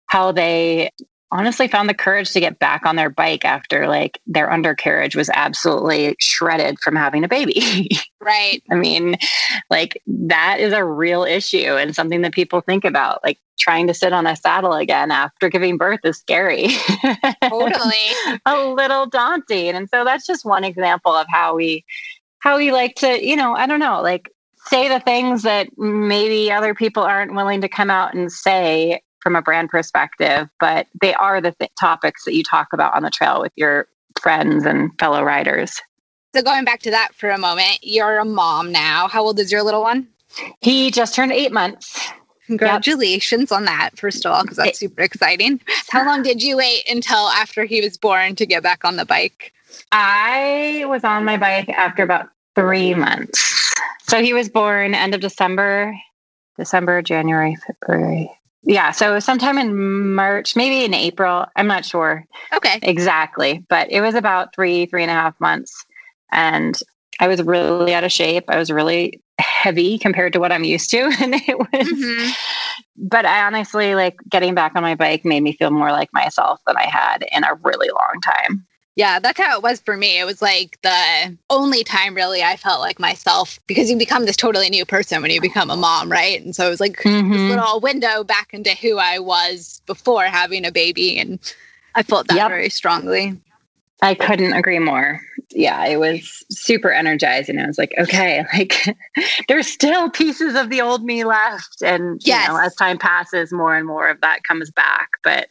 how 0.07 0.33
they 0.33 0.90
honestly 1.37 1.69
found 1.69 1.88
the 1.88 1.95
courage 1.95 2.33
to 2.33 2.40
get 2.40 2.59
back 2.59 2.87
on 2.87 2.97
their 2.97 3.11
bike 3.11 3.45
after 3.45 3.87
like 3.87 4.19
their 4.26 4.50
undercarriage 4.50 5.14
was 5.14 5.28
absolutely 5.35 6.16
shredded 6.19 6.78
from 6.81 6.97
having 6.97 7.25
a 7.25 7.28
baby. 7.28 7.90
right. 8.23 8.62
I 8.71 8.75
mean, 8.75 9.16
like 9.69 10.00
that 10.07 10.61
is 10.61 10.73
a 10.73 10.83
real 10.83 11.25
issue 11.25 11.76
and 11.76 11.95
something 11.95 12.23
that 12.23 12.33
people 12.33 12.62
think 12.62 12.87
about. 12.87 13.23
Like 13.23 13.38
trying 13.59 13.87
to 13.87 13.95
sit 13.95 14.14
on 14.14 14.26
a 14.26 14.35
saddle 14.35 14.73
again 14.73 15.11
after 15.11 15.50
giving 15.50 15.76
birth 15.76 16.00
is 16.05 16.19
scary. 16.19 16.69
Totally. 17.43 18.38
a 18.47 18.64
little 18.69 19.07
daunting. 19.07 19.76
And 19.76 19.90
so 19.90 20.05
that's 20.05 20.26
just 20.26 20.47
one 20.47 20.64
example 20.64 21.12
of 21.12 21.26
how 21.28 21.55
we 21.55 21.85
how 22.38 22.57
we 22.57 22.73
like 22.73 22.95
to, 22.97 23.23
you 23.23 23.37
know, 23.37 23.55
I 23.55 23.66
don't 23.66 23.81
know, 23.81 24.00
like 24.00 24.31
say 24.69 24.88
the 24.88 25.00
things 25.00 25.43
that 25.43 25.69
maybe 25.76 26.50
other 26.50 26.75
people 26.75 27.02
aren't 27.02 27.35
willing 27.35 27.61
to 27.61 27.69
come 27.69 27.90
out 27.90 28.14
and 28.14 28.33
say 28.33 29.00
from 29.26 29.35
a 29.35 29.42
brand 29.42 29.68
perspective, 29.68 30.49
but 30.61 30.87
they 31.00 31.12
are 31.14 31.40
the 31.40 31.50
th- 31.50 31.73
topics 31.80 32.25
that 32.25 32.33
you 32.33 32.45
talk 32.45 32.68
about 32.73 32.95
on 32.95 33.02
the 33.02 33.11
trail 33.11 33.40
with 33.40 33.50
your 33.56 33.88
friends 34.21 34.64
and 34.64 34.97
fellow 35.00 35.25
riders. 35.25 35.83
So, 36.33 36.42
going 36.42 36.64
back 36.64 36.78
to 36.83 36.92
that 36.92 37.12
for 37.12 37.30
a 37.30 37.37
moment, 37.37 37.80
you're 37.83 38.18
a 38.18 38.25
mom 38.25 38.71
now. 38.71 39.09
How 39.09 39.25
old 39.25 39.40
is 39.40 39.50
your 39.50 39.64
little 39.64 39.83
one? 39.83 40.06
He 40.61 40.92
just 40.92 41.12
turned 41.12 41.33
eight 41.33 41.50
months. 41.50 42.09
Congratulations 42.47 43.50
yep. 43.50 43.56
on 43.59 43.64
that, 43.64 43.99
first 43.99 44.25
of 44.25 44.30
all, 44.30 44.42
because 44.42 44.59
that's 44.59 44.78
super 44.78 45.02
exciting. 45.02 45.61
How 45.90 46.06
long 46.06 46.23
did 46.23 46.40
you 46.40 46.56
wait 46.56 46.88
until 46.88 47.26
after 47.30 47.64
he 47.64 47.80
was 47.80 47.99
born 47.99 48.37
to 48.37 48.47
get 48.47 48.62
back 48.62 48.85
on 48.85 48.95
the 48.95 49.04
bike? 49.04 49.52
I 49.90 50.85
was 50.87 51.02
on 51.02 51.25
my 51.25 51.37
bike 51.37 51.68
after 51.71 52.04
about 52.04 52.28
three 52.54 52.95
months. 52.95 53.75
So 54.06 54.23
he 54.23 54.33
was 54.33 54.49
born 54.49 54.95
end 54.95 55.16
of 55.16 55.21
December, 55.21 55.99
December, 56.56 57.02
January, 57.02 57.56
February, 57.66 58.30
yeah 58.66 58.90
so 58.90 59.18
sometime 59.18 59.56
in 59.56 60.14
march 60.14 60.56
maybe 60.56 60.85
in 60.85 60.92
april 60.92 61.46
i'm 61.56 61.66
not 61.66 61.85
sure 61.85 62.25
okay. 62.54 62.78
exactly 62.82 63.64
but 63.68 63.90
it 63.90 64.00
was 64.00 64.14
about 64.14 64.54
three 64.54 64.87
three 64.87 65.02
and 65.02 65.11
a 65.11 65.14
half 65.14 65.38
months 65.40 65.87
and 66.32 66.80
i 67.20 67.28
was 67.28 67.42
really 67.42 67.94
out 67.94 68.04
of 68.04 68.12
shape. 68.12 68.44
I 68.49 68.58
was 68.58 68.70
really 68.70 69.23
heavy 69.38 69.99
compared 69.99 70.32
to 70.32 70.40
what 70.40 70.52
i'm 70.52 70.64
used 70.64 70.90
to 70.90 70.99
and 71.20 71.35
it 71.35 71.58
was 71.58 71.68
mm-hmm. 71.73 72.30
but 72.96 73.25
i 73.25 73.46
honestly 73.46 73.94
like 73.94 74.16
getting 74.28 74.54
back 74.54 74.73
on 74.75 74.82
my 74.82 74.94
bike 74.94 75.25
made 75.25 75.42
me 75.42 75.52
feel 75.52 75.70
more 75.70 75.92
like 75.92 76.12
myself 76.12 76.61
than 76.66 76.76
i 76.76 76.87
had 76.87 77.25
in 77.32 77.44
a 77.44 77.54
really 77.62 77.88
long 77.88 78.20
time 78.23 78.66
yeah, 78.97 79.19
that's 79.19 79.38
how 79.38 79.57
it 79.57 79.62
was 79.62 79.81
for 79.81 79.95
me. 79.95 80.19
It 80.19 80.25
was 80.25 80.41
like 80.41 80.79
the 80.81 81.37
only 81.50 81.85
time 81.85 82.15
really 82.15 82.43
I 82.43 82.57
felt 82.57 82.81
like 82.81 82.99
myself 82.99 83.61
because 83.67 83.91
you 83.91 83.97
become 83.99 84.25
this 84.25 84.37
totally 84.37 84.71
new 84.71 84.87
person 84.87 85.21
when 85.21 85.31
you 85.31 85.41
become 85.41 85.71
a 85.71 85.76
mom, 85.76 86.11
right? 86.11 86.43
And 86.43 86.57
so 86.57 86.67
it 86.67 86.71
was 86.71 86.81
like 86.81 86.97
mm-hmm. 86.97 87.31
this 87.31 87.41
little 87.43 87.81
window 87.81 88.25
back 88.25 88.55
into 88.55 88.71
who 88.71 88.97
I 88.97 89.19
was 89.19 89.83
before 89.85 90.25
having 90.25 90.65
a 90.65 90.73
baby. 90.73 91.19
And 91.19 91.38
I 91.95 92.03
felt 92.03 92.29
that 92.29 92.37
yep. 92.37 92.49
very 92.49 92.71
strongly. 92.71 93.38
I 94.00 94.15
couldn't 94.15 94.55
agree 94.55 94.79
more. 94.79 95.21
Yeah, 95.50 95.85
it 95.85 95.99
was 95.99 96.43
super 96.50 96.91
energizing. 96.91 97.59
I 97.59 97.67
was 97.67 97.79
like, 97.79 97.95
okay, 97.99 98.45
like 98.55 98.97
there's 99.49 99.67
still 99.67 100.09
pieces 100.09 100.55
of 100.55 100.71
the 100.71 100.81
old 100.81 101.05
me 101.05 101.25
left. 101.25 101.83
And 101.83 102.19
yes. 102.25 102.47
you 102.47 102.55
know, 102.55 102.61
as 102.61 102.75
time 102.75 102.97
passes, 102.97 103.53
more 103.53 103.76
and 103.76 103.87
more 103.87 104.09
of 104.09 104.23
that 104.23 104.45
comes 104.45 104.71
back. 104.71 105.11
But 105.23 105.49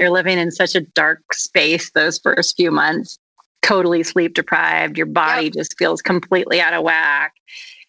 you're 0.00 0.10
living 0.10 0.38
in 0.38 0.50
such 0.50 0.74
a 0.74 0.80
dark 0.80 1.32
space 1.32 1.90
those 1.92 2.18
first 2.18 2.56
few 2.56 2.70
months, 2.70 3.18
totally 3.62 4.02
sleep 4.02 4.34
deprived. 4.34 4.96
Your 4.96 5.06
body 5.06 5.46
yep. 5.46 5.54
just 5.54 5.78
feels 5.78 6.02
completely 6.02 6.60
out 6.60 6.74
of 6.74 6.82
whack. 6.82 7.34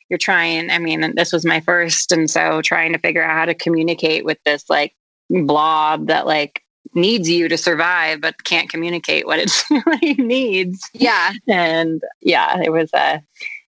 You're 0.09 0.17
trying, 0.17 0.69
I 0.69 0.77
mean, 0.77 1.15
this 1.15 1.31
was 1.31 1.45
my 1.45 1.61
first. 1.61 2.11
And 2.11 2.29
so 2.29 2.61
trying 2.61 2.93
to 2.93 2.99
figure 2.99 3.23
out 3.23 3.31
how 3.31 3.45
to 3.45 3.55
communicate 3.55 4.25
with 4.25 4.37
this 4.43 4.69
like 4.69 4.93
blob 5.29 6.07
that 6.07 6.27
like 6.27 6.61
needs 6.93 7.29
you 7.29 7.47
to 7.47 7.57
survive 7.57 8.19
but 8.19 8.43
can't 8.43 8.69
communicate 8.69 9.25
what 9.25 9.39
it 9.39 9.51
really 9.85 10.13
needs 10.15 10.89
yeah 10.93 11.31
and 11.47 12.01
yeah 12.21 12.59
it 12.61 12.69
was 12.71 12.89
a 12.93 13.21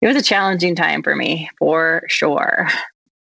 it 0.02 0.08
was 0.08 0.18
a 0.18 0.22
challenging 0.22 0.76
time 0.76 1.02
for 1.02 1.16
me 1.16 1.50
for 1.58 2.04
sure 2.10 2.68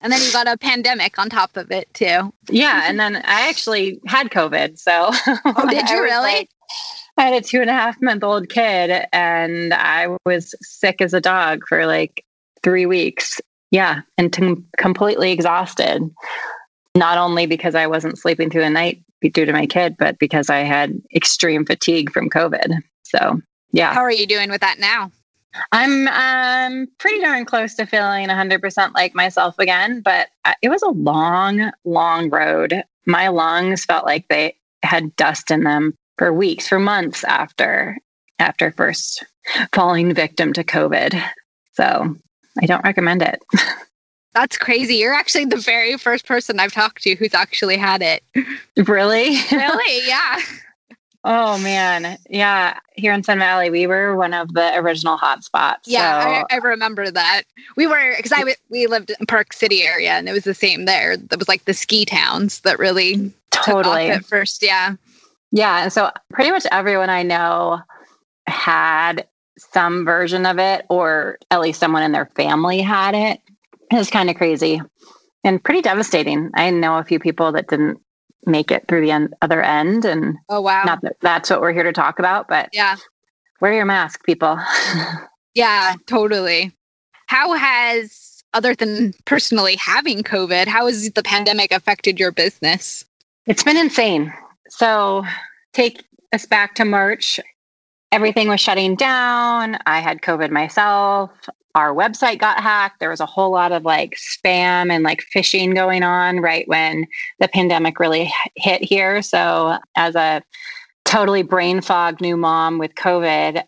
and 0.02 0.12
then 0.12 0.22
you 0.22 0.32
got 0.32 0.48
a 0.48 0.58
pandemic 0.58 1.20
on 1.20 1.30
top 1.30 1.56
of 1.58 1.72
it 1.72 1.92
too. 1.94 2.34
Yeah. 2.50 2.84
And 2.86 3.00
then 3.00 3.18
I 3.18 3.48
actually 3.50 4.00
had 4.08 4.30
COVID. 4.30 4.80
So 4.80 5.10
oh, 5.46 5.68
did 5.70 5.90
you 5.90 6.02
really? 6.02 6.22
Like, 6.22 6.50
I 7.18 7.26
had 7.26 7.34
a 7.34 7.42
two 7.42 7.62
and 7.62 7.70
a 7.70 7.74
half 7.74 8.02
month 8.02 8.24
old 8.24 8.50
kid 8.50 9.06
and 9.14 9.74
I 9.74 10.08
was 10.26 10.56
sick 10.62 11.02
as 11.02 11.14
a 11.14 11.22
dog 11.22 11.64
for 11.68 11.86
like 11.86 12.26
three 12.64 12.86
weeks. 12.86 13.40
Yeah. 13.70 14.02
And 14.18 14.34
t- 14.34 14.56
completely 14.78 15.32
exhausted. 15.32 16.10
Not 16.96 17.18
only 17.18 17.46
because 17.46 17.76
I 17.76 17.88
wasn't 17.88 18.18
sleeping 18.18 18.50
through 18.50 18.64
the 18.64 18.70
night 18.70 19.04
due 19.22 19.46
to 19.46 19.54
my 19.54 19.66
kid, 19.66 19.96
but 19.98 20.20
because 20.20 20.50
I 20.50 20.60
had 20.60 21.00
extreme 21.16 21.66
fatigue 21.66 22.12
from 22.12 22.30
COVID. 22.30 22.80
So, 23.04 23.40
yeah. 23.72 23.94
How 23.94 24.02
are 24.02 24.12
you 24.12 24.28
doing 24.28 24.50
with 24.50 24.62
that 24.62 24.80
now? 24.80 25.12
I'm 25.72 26.08
um, 26.08 26.88
pretty 26.98 27.20
darn 27.22 27.46
close 27.46 27.76
to 27.76 27.86
feeling 27.86 28.30
100% 28.30 28.94
like 28.94 29.16
myself 29.16 29.56
again, 29.60 30.02
but 30.02 30.30
it 30.62 30.70
was 30.70 30.82
a 30.82 30.90
long, 30.90 31.72
long 31.84 32.30
road. 32.30 32.84
My 33.06 33.28
lungs 33.28 33.86
felt 33.86 34.06
like 34.06 34.28
they 34.28 34.56
had 34.84 35.16
dust 35.16 35.52
in 35.52 35.64
them 35.64 35.94
for 36.18 36.32
weeks, 36.32 36.68
for 36.68 36.80
months 36.80 37.24
after 37.24 37.98
after 38.40 38.72
first 38.72 39.24
falling 39.74 40.14
victim 40.14 40.54
to 40.54 40.64
COVID. 40.64 41.22
So 41.74 42.16
I 42.62 42.66
don't 42.66 42.84
recommend 42.84 43.22
it. 43.22 43.42
That's 44.34 44.58
crazy. 44.58 44.96
You're 44.96 45.14
actually 45.14 45.46
the 45.46 45.58
very 45.58 45.98
first 45.98 46.26
person 46.26 46.60
I've 46.60 46.72
talked 46.72 47.04
to 47.04 47.16
who's 47.16 47.34
actually 47.34 47.78
had 47.78 48.02
it. 48.02 48.24
Really? 48.88 49.38
really? 49.52 50.08
Yeah. 50.08 50.40
Oh 51.24 51.60
man, 51.60 52.18
yeah. 52.30 52.80
Here 52.94 53.14
in 53.14 53.22
Sun 53.24 53.38
Valley, 53.38 53.70
we 53.70 53.86
were 53.86 54.16
one 54.16 54.34
of 54.34 54.54
the 54.54 54.76
original 54.76 55.18
hotspots. 55.18 55.82
Yeah, 55.86 56.24
so. 56.24 56.30
I, 56.30 56.56
I, 56.56 56.58
remember 56.58 57.12
that. 57.12 57.44
We 57.76 57.86
were 57.86 58.16
because 58.18 58.32
I 58.32 58.56
we 58.70 58.88
lived 58.88 59.12
in 59.12 59.26
Park 59.28 59.54
City 59.54 59.84
area, 59.84 60.12
and 60.12 60.28
it 60.28 60.34
was 60.34 60.46
the 60.46 60.56
same 60.56 60.86
there. 60.86 61.18
That 61.18 61.38
was 61.38 61.48
like 61.48 61.66
the 61.66 61.76
ski 61.76 62.06
towns 62.06 62.62
that 62.62 62.80
really 62.80 63.32
totally 63.52 64.10
at 64.10 64.26
first. 64.26 64.64
Yeah, 64.64 64.96
yeah. 65.52 65.84
And 65.84 65.94
so 65.94 66.12
pretty 66.32 66.50
much 66.50 66.66
everyone 66.72 67.12
I 67.12 67.22
know 67.22 67.82
had 68.48 69.28
some 69.60 70.06
version 70.06 70.48
of 70.48 70.58
it, 70.58 70.88
or 70.90 71.38
at 71.52 71.62
least 71.62 71.80
someone 71.80 72.02
in 72.02 72.14
their 72.14 72.32
family 72.36 72.82
had 72.82 73.14
it. 73.14 73.40
It 73.92 73.96
was 73.96 74.10
kind 74.10 74.32
of 74.32 74.38
crazy 74.38 74.82
and 75.44 75.64
pretty 75.64 75.82
devastating. 75.82 76.50
I 76.56 76.72
know 76.72 76.98
a 76.98 77.04
few 77.04 77.20
people 77.20 77.52
that 77.52 77.68
didn't 77.68 78.00
make 78.46 78.72
it 78.72 78.86
through 78.88 79.02
the 79.02 79.12
end, 79.12 79.34
other 79.42 79.62
end. 79.62 80.06
And 80.06 80.38
oh 80.50 80.62
wow, 80.62 80.84
not 80.84 81.02
that 81.02 81.18
that's 81.22 81.50
what 81.50 81.62
we're 81.62 81.74
here 81.74 81.84
to 81.84 81.94
talk 81.94 82.20
about, 82.20 82.48
but 82.48 82.70
yeah, 82.74 82.98
wear 83.60 83.74
your 83.74 83.86
mask, 83.86 84.24
people. 84.26 84.60
yeah, 85.54 85.96
totally. 86.08 86.72
How 87.28 87.54
has 87.54 88.44
other 88.54 88.76
than 88.76 89.14
personally 89.26 89.76
having 89.76 90.24
COVID, 90.24 90.68
how 90.68 90.88
has 90.88 91.10
the 91.12 91.24
pandemic 91.24 91.72
affected 91.72 92.20
your 92.20 92.32
business? 92.32 93.06
It's 93.46 93.64
been 93.64 93.78
insane. 93.78 94.34
So 94.70 95.24
take 95.74 96.04
us 96.34 96.46
back 96.46 96.76
to 96.76 96.86
March. 96.86 97.40
Everything 98.12 98.50
was 98.50 98.60
shutting 98.60 98.96
down. 98.96 99.78
I 99.86 100.00
had 100.00 100.22
COVID 100.22 100.52
myself 100.52 101.32
our 101.76 101.94
website 101.94 102.40
got 102.40 102.60
hacked. 102.60 103.00
There 103.00 103.10
was 103.10 103.20
a 103.20 103.26
whole 103.26 103.52
lot 103.52 103.72
of 103.72 103.84
like 103.84 104.18
spam 104.18 104.92
and 104.92 105.04
like 105.04 105.24
phishing 105.34 105.74
going 105.74 106.04
on 106.04 106.40
right 106.40 106.68
when 106.68 107.06
the 107.40 107.48
pandemic 107.48 108.00
really 108.00 108.32
hit 108.56 108.84
here. 108.84 109.22
So, 109.22 109.78
as 109.96 110.16
a 110.16 110.42
totally 111.06 111.44
brain 111.44 111.82
fogged 111.82 112.22
new 112.22 112.38
mom 112.38 112.78
with 112.78 112.96
COVID, 112.96 113.64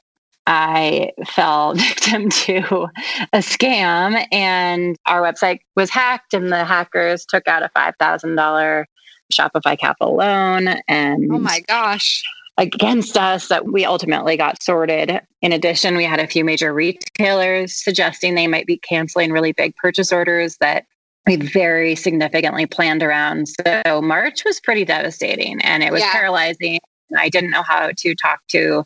I 0.46 1.12
fell 1.26 1.74
victim 1.76 2.30
to 2.30 2.88
a 3.32 3.40
scam 3.40 4.26
and 4.32 4.98
our 5.06 5.22
website 5.22 5.60
was 5.76 5.90
hacked 5.90 6.34
and 6.34 6.52
the 6.52 6.66
hackers 6.66 7.26
took 7.26 7.48
out 7.48 7.64
a 7.64 7.70
$5,000 7.76 8.86
Shopify 9.32 9.80
capital 9.80 10.18
loan 10.18 10.68
and 10.88 11.32
Oh 11.32 11.40
my 11.40 11.62
gosh 11.62 12.24
against 12.58 13.18
us 13.18 13.48
that 13.48 13.66
we 13.66 13.86
ultimately 13.86 14.38
got 14.38 14.62
sorted. 14.62 15.22
In 15.42 15.52
addition, 15.52 15.98
we 15.98 16.06
had 16.06 16.20
a 16.20 16.28
few 16.28 16.46
major 16.46 16.74
retailers 16.74 17.74
suggesting 17.74 18.36
they 18.36 18.48
might 18.48 18.68
be 18.68 18.78
canceling 18.78 19.32
really 19.32 19.54
big 19.54 19.76
purchase 19.76 20.12
orders 20.12 20.58
that 20.58 20.86
we 21.26 21.38
very 21.38 21.96
significantly 21.96 22.66
planned 22.66 23.02
around. 23.02 23.48
So 23.48 24.02
March 24.02 24.44
was 24.46 24.60
pretty 24.60 24.86
devastating 24.86 25.62
and 25.62 25.82
it 25.82 25.92
was 25.92 26.02
yeah. 26.02 26.12
paralyzing. 26.12 26.80
I 27.18 27.30
didn't 27.30 27.52
know 27.52 27.64
how 27.64 27.92
to 27.96 28.16
talk 28.16 28.42
to 28.50 28.86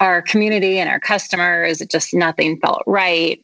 our 0.00 0.22
community 0.22 0.78
and 0.78 0.90
our 0.90 1.00
customers. 1.00 1.80
It 1.80 1.90
just 1.90 2.14
nothing 2.14 2.58
felt 2.60 2.82
right. 2.86 3.40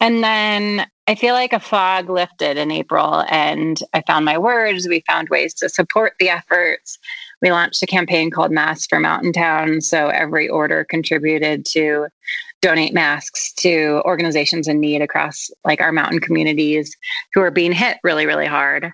And 0.00 0.22
then 0.22 0.86
I 1.06 1.14
feel 1.14 1.34
like 1.34 1.52
a 1.52 1.60
fog 1.60 2.10
lifted 2.10 2.58
in 2.58 2.70
April 2.70 3.24
and 3.28 3.80
I 3.94 4.02
found 4.06 4.24
my 4.24 4.36
words. 4.36 4.88
We 4.88 5.04
found 5.06 5.28
ways 5.28 5.54
to 5.54 5.68
support 5.68 6.14
the 6.18 6.28
efforts. 6.28 6.98
We 7.42 7.50
launched 7.50 7.82
a 7.82 7.86
campaign 7.86 8.30
called 8.30 8.50
Masks 8.50 8.86
for 8.86 8.98
Mountain 8.98 9.32
Town. 9.32 9.80
So 9.80 10.08
every 10.08 10.48
order 10.48 10.84
contributed 10.84 11.66
to 11.66 12.08
donate 12.62 12.94
masks 12.94 13.52
to 13.54 14.02
organizations 14.04 14.66
in 14.66 14.80
need 14.80 15.02
across 15.02 15.50
like 15.64 15.80
our 15.80 15.92
mountain 15.92 16.20
communities 16.20 16.96
who 17.34 17.40
are 17.42 17.50
being 17.50 17.72
hit 17.72 17.98
really, 18.02 18.26
really 18.26 18.46
hard. 18.46 18.90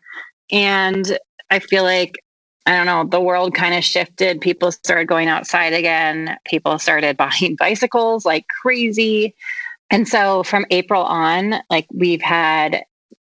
And 0.50 1.18
I 1.50 1.60
feel 1.60 1.84
like 1.84 2.16
I 2.64 2.76
don't 2.76 2.86
know, 2.86 3.04
the 3.04 3.20
world 3.20 3.54
kind 3.54 3.74
of 3.74 3.82
shifted. 3.82 4.40
People 4.40 4.70
started 4.70 5.08
going 5.08 5.28
outside 5.28 5.72
again. 5.72 6.36
People 6.44 6.78
started 6.78 7.16
buying 7.24 7.56
bicycles 7.58 8.24
like 8.24 8.46
crazy. 8.48 9.34
And 9.90 10.08
so 10.08 10.42
from 10.42 10.64
April 10.70 11.02
on, 11.02 11.56
like 11.70 11.86
we've 11.92 12.22
had 12.22 12.84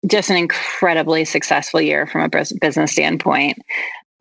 just 0.07 0.29
an 0.29 0.35
incredibly 0.35 1.23
successful 1.23 1.79
year 1.79 2.05
from 2.05 2.21
a 2.21 2.29
business 2.29 2.91
standpoint. 2.91 3.57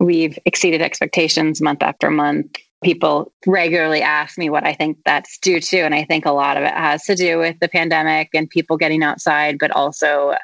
We've 0.03 0.37
exceeded 0.45 0.81
expectations 0.81 1.61
month 1.61 1.81
after 1.81 2.11
month. 2.11 2.57
People 2.83 3.31
regularly 3.47 4.01
ask 4.01 4.37
me 4.37 4.49
what 4.49 4.65
I 4.65 4.73
think 4.73 4.97
that's 5.05 5.37
due 5.37 5.61
to. 5.61 5.79
And 5.79 5.95
I 5.95 6.03
think 6.03 6.25
a 6.25 6.31
lot 6.31 6.57
of 6.57 6.63
it 6.63 6.73
has 6.73 7.03
to 7.05 7.15
do 7.15 7.37
with 7.37 7.57
the 7.61 7.69
pandemic 7.69 8.29
and 8.33 8.49
people 8.49 8.75
getting 8.75 9.01
outside, 9.01 9.57
but 9.57 9.71
also 9.71 10.35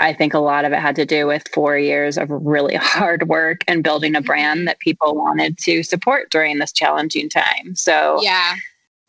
I 0.00 0.12
think 0.12 0.34
a 0.34 0.40
lot 0.40 0.64
of 0.64 0.72
it 0.72 0.80
had 0.80 0.96
to 0.96 1.06
do 1.06 1.26
with 1.26 1.46
four 1.54 1.78
years 1.78 2.18
of 2.18 2.28
really 2.28 2.74
hard 2.80 3.28
work 3.28 3.60
and 3.68 3.84
building 3.84 4.16
a 4.16 4.20
brand 4.20 4.58
mm-hmm. 4.58 4.66
that 4.66 4.80
people 4.80 5.14
wanted 5.14 5.58
to 5.58 5.82
support 5.84 6.30
during 6.30 6.58
this 6.58 6.72
challenging 6.72 7.28
time. 7.28 7.76
So, 7.76 8.18
yeah. 8.20 8.56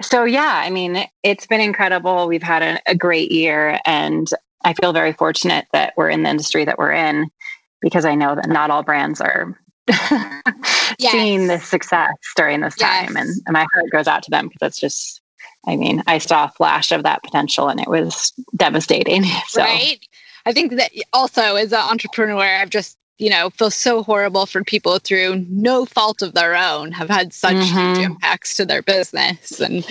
So, 0.01 0.25
yeah, 0.25 0.61
I 0.63 0.69
mean, 0.69 1.05
it's 1.23 1.47
been 1.47 1.61
incredible. 1.61 2.27
We've 2.27 2.43
had 2.43 2.61
a, 2.61 2.91
a 2.91 2.95
great 2.95 3.31
year, 3.31 3.79
and 3.85 4.29
I 4.63 4.73
feel 4.73 4.91
very 4.91 5.13
fortunate 5.13 5.65
that 5.71 5.93
we're 5.95 6.09
in 6.09 6.23
the 6.23 6.29
industry 6.29 6.65
that 6.65 6.77
we're 6.77 6.91
in 6.91 7.29
because 7.81 8.03
I 8.03 8.15
know 8.15 8.35
that 8.35 8.49
not 8.49 8.69
all 8.71 8.83
brands 8.83 9.21
are 9.21 9.57
yes. 10.99 11.11
seeing 11.11 11.47
this 11.47 11.65
success 11.65 12.15
during 12.35 12.61
this 12.61 12.75
yes. 12.79 13.05
time. 13.05 13.17
And, 13.17 13.29
and 13.45 13.53
my 13.53 13.65
heart 13.73 13.91
goes 13.91 14.07
out 14.07 14.23
to 14.23 14.31
them 14.31 14.47
because 14.47 14.69
it's 14.69 14.79
just, 14.79 15.21
I 15.67 15.75
mean, 15.75 16.03
I 16.07 16.17
saw 16.17 16.45
a 16.45 16.51
flash 16.51 16.91
of 16.91 17.03
that 17.03 17.23
potential 17.23 17.69
and 17.69 17.79
it 17.79 17.87
was 17.87 18.33
devastating. 18.55 19.23
So. 19.47 19.61
Right. 19.61 19.99
I 20.45 20.53
think 20.53 20.75
that 20.75 20.91
also 21.13 21.55
as 21.55 21.73
an 21.73 21.79
entrepreneur, 21.79 22.43
I've 22.43 22.69
just 22.69 22.97
you 23.17 23.29
know 23.29 23.49
feel 23.49 23.71
so 23.71 24.03
horrible 24.03 24.45
for 24.45 24.63
people 24.63 24.99
through 24.99 25.45
no 25.49 25.85
fault 25.85 26.21
of 26.21 26.33
their 26.33 26.55
own 26.55 26.91
have 26.91 27.09
had 27.09 27.33
such 27.33 27.55
mm-hmm. 27.55 27.95
huge 27.95 28.05
impacts 28.05 28.57
to 28.57 28.65
their 28.65 28.81
business 28.81 29.59
and 29.59 29.85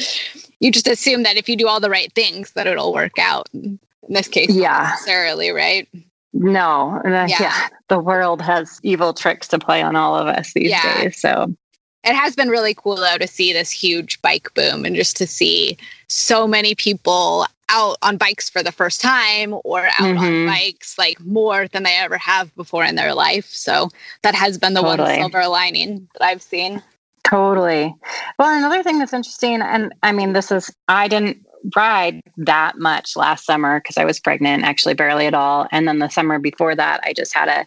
you 0.60 0.70
just 0.70 0.86
assume 0.86 1.22
that 1.22 1.36
if 1.36 1.48
you 1.48 1.56
do 1.56 1.68
all 1.68 1.80
the 1.80 1.90
right 1.90 2.12
things 2.14 2.52
that 2.52 2.66
it'll 2.66 2.92
work 2.92 3.18
out 3.18 3.48
in 3.54 3.78
this 4.08 4.28
case 4.28 4.50
yeah 4.50 4.90
necessarily 4.90 5.50
right 5.50 5.88
no 6.34 7.00
yeah. 7.04 7.26
yeah. 7.26 7.68
the 7.88 7.98
world 7.98 8.42
has 8.42 8.80
evil 8.82 9.14
tricks 9.14 9.48
to 9.48 9.58
play 9.58 9.82
on 9.82 9.96
all 9.96 10.14
of 10.16 10.26
us 10.26 10.52
these 10.52 10.70
yeah. 10.70 11.02
days 11.02 11.18
so 11.18 11.54
it 12.04 12.14
has 12.14 12.36
been 12.36 12.48
really 12.48 12.74
cool 12.74 12.96
though 12.96 13.16
to 13.18 13.26
see 13.26 13.52
this 13.52 13.70
huge 13.70 14.20
bike 14.20 14.52
boom 14.54 14.84
and 14.84 14.94
just 14.94 15.16
to 15.16 15.26
see 15.26 15.78
so 16.08 16.46
many 16.46 16.74
people 16.74 17.46
out 17.68 17.96
on 18.02 18.16
bikes 18.16 18.48
for 18.50 18.62
the 18.62 18.72
first 18.72 19.00
time 19.00 19.54
or 19.64 19.86
out 19.86 19.92
mm-hmm. 20.00 20.18
on 20.18 20.46
bikes 20.46 20.98
like 20.98 21.18
more 21.20 21.68
than 21.68 21.82
they 21.82 21.96
ever 21.96 22.18
have 22.18 22.54
before 22.54 22.84
in 22.84 22.94
their 22.94 23.14
life. 23.14 23.46
So 23.46 23.88
that 24.22 24.34
has 24.34 24.58
been 24.58 24.74
the 24.74 24.82
totally. 24.82 25.08
one 25.08 25.30
silver 25.30 25.48
lining 25.48 26.08
that 26.14 26.24
I've 26.24 26.42
seen. 26.42 26.82
Totally. 27.24 27.94
Well, 28.38 28.58
another 28.58 28.82
thing 28.82 28.98
that's 28.98 29.14
interesting, 29.14 29.62
and 29.62 29.94
I 30.02 30.12
mean, 30.12 30.34
this 30.34 30.52
is, 30.52 30.70
I 30.88 31.08
didn't 31.08 31.43
ride 31.74 32.20
that 32.36 32.78
much 32.78 33.16
last 33.16 33.46
summer 33.46 33.80
because 33.80 33.96
I 33.96 34.04
was 34.04 34.20
pregnant, 34.20 34.64
actually, 34.64 34.94
barely 34.94 35.26
at 35.26 35.34
all. 35.34 35.66
And 35.72 35.88
then 35.88 35.98
the 35.98 36.08
summer 36.08 36.38
before 36.38 36.74
that, 36.74 37.00
I 37.04 37.12
just 37.12 37.34
had 37.34 37.48
a, 37.48 37.66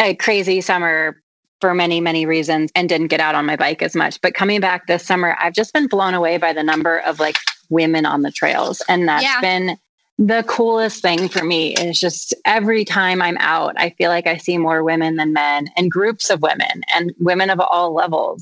a 0.00 0.14
crazy 0.14 0.60
summer 0.60 1.20
for 1.60 1.74
many, 1.74 2.00
many 2.00 2.26
reasons 2.26 2.70
and 2.74 2.88
didn't 2.88 3.08
get 3.08 3.20
out 3.20 3.34
on 3.34 3.46
my 3.46 3.56
bike 3.56 3.82
as 3.82 3.96
much. 3.96 4.20
But 4.20 4.34
coming 4.34 4.60
back 4.60 4.86
this 4.86 5.04
summer, 5.04 5.36
I've 5.40 5.54
just 5.54 5.72
been 5.72 5.88
blown 5.88 6.14
away 6.14 6.38
by 6.38 6.52
the 6.52 6.62
number 6.62 6.98
of 7.00 7.18
like 7.18 7.36
women 7.68 8.06
on 8.06 8.22
the 8.22 8.30
trails. 8.30 8.82
And 8.88 9.08
that's 9.08 9.24
yeah. 9.24 9.40
been 9.40 9.76
the 10.18 10.44
coolest 10.48 11.00
thing 11.00 11.28
for 11.28 11.44
me 11.44 11.74
is 11.74 11.98
just 11.98 12.34
every 12.44 12.84
time 12.84 13.22
I'm 13.22 13.36
out, 13.38 13.74
I 13.76 13.90
feel 13.90 14.10
like 14.10 14.26
I 14.26 14.36
see 14.36 14.58
more 14.58 14.82
women 14.82 15.16
than 15.16 15.32
men 15.32 15.68
and 15.76 15.90
groups 15.90 16.28
of 16.28 16.42
women 16.42 16.82
and 16.94 17.12
women 17.18 17.50
of 17.50 17.60
all 17.60 17.92
levels, 17.92 18.40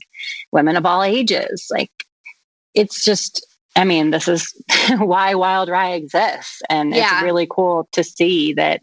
women 0.53 0.77
of 0.77 0.87
all 0.87 1.03
ages. 1.03 1.69
Like 1.71 1.91
it's 2.75 3.05
just, 3.05 3.46
I 3.77 3.85
mean, 3.85 4.11
this 4.11 4.27
is 4.27 4.53
why 4.99 5.35
Wild 5.35 5.69
Rye 5.69 5.93
exists. 5.93 6.63
And 6.69 6.95
yeah. 6.95 7.17
it's 7.17 7.23
really 7.25 7.47
cool 7.49 7.89
to 7.93 8.03
see 8.03 8.55
that 8.55 8.81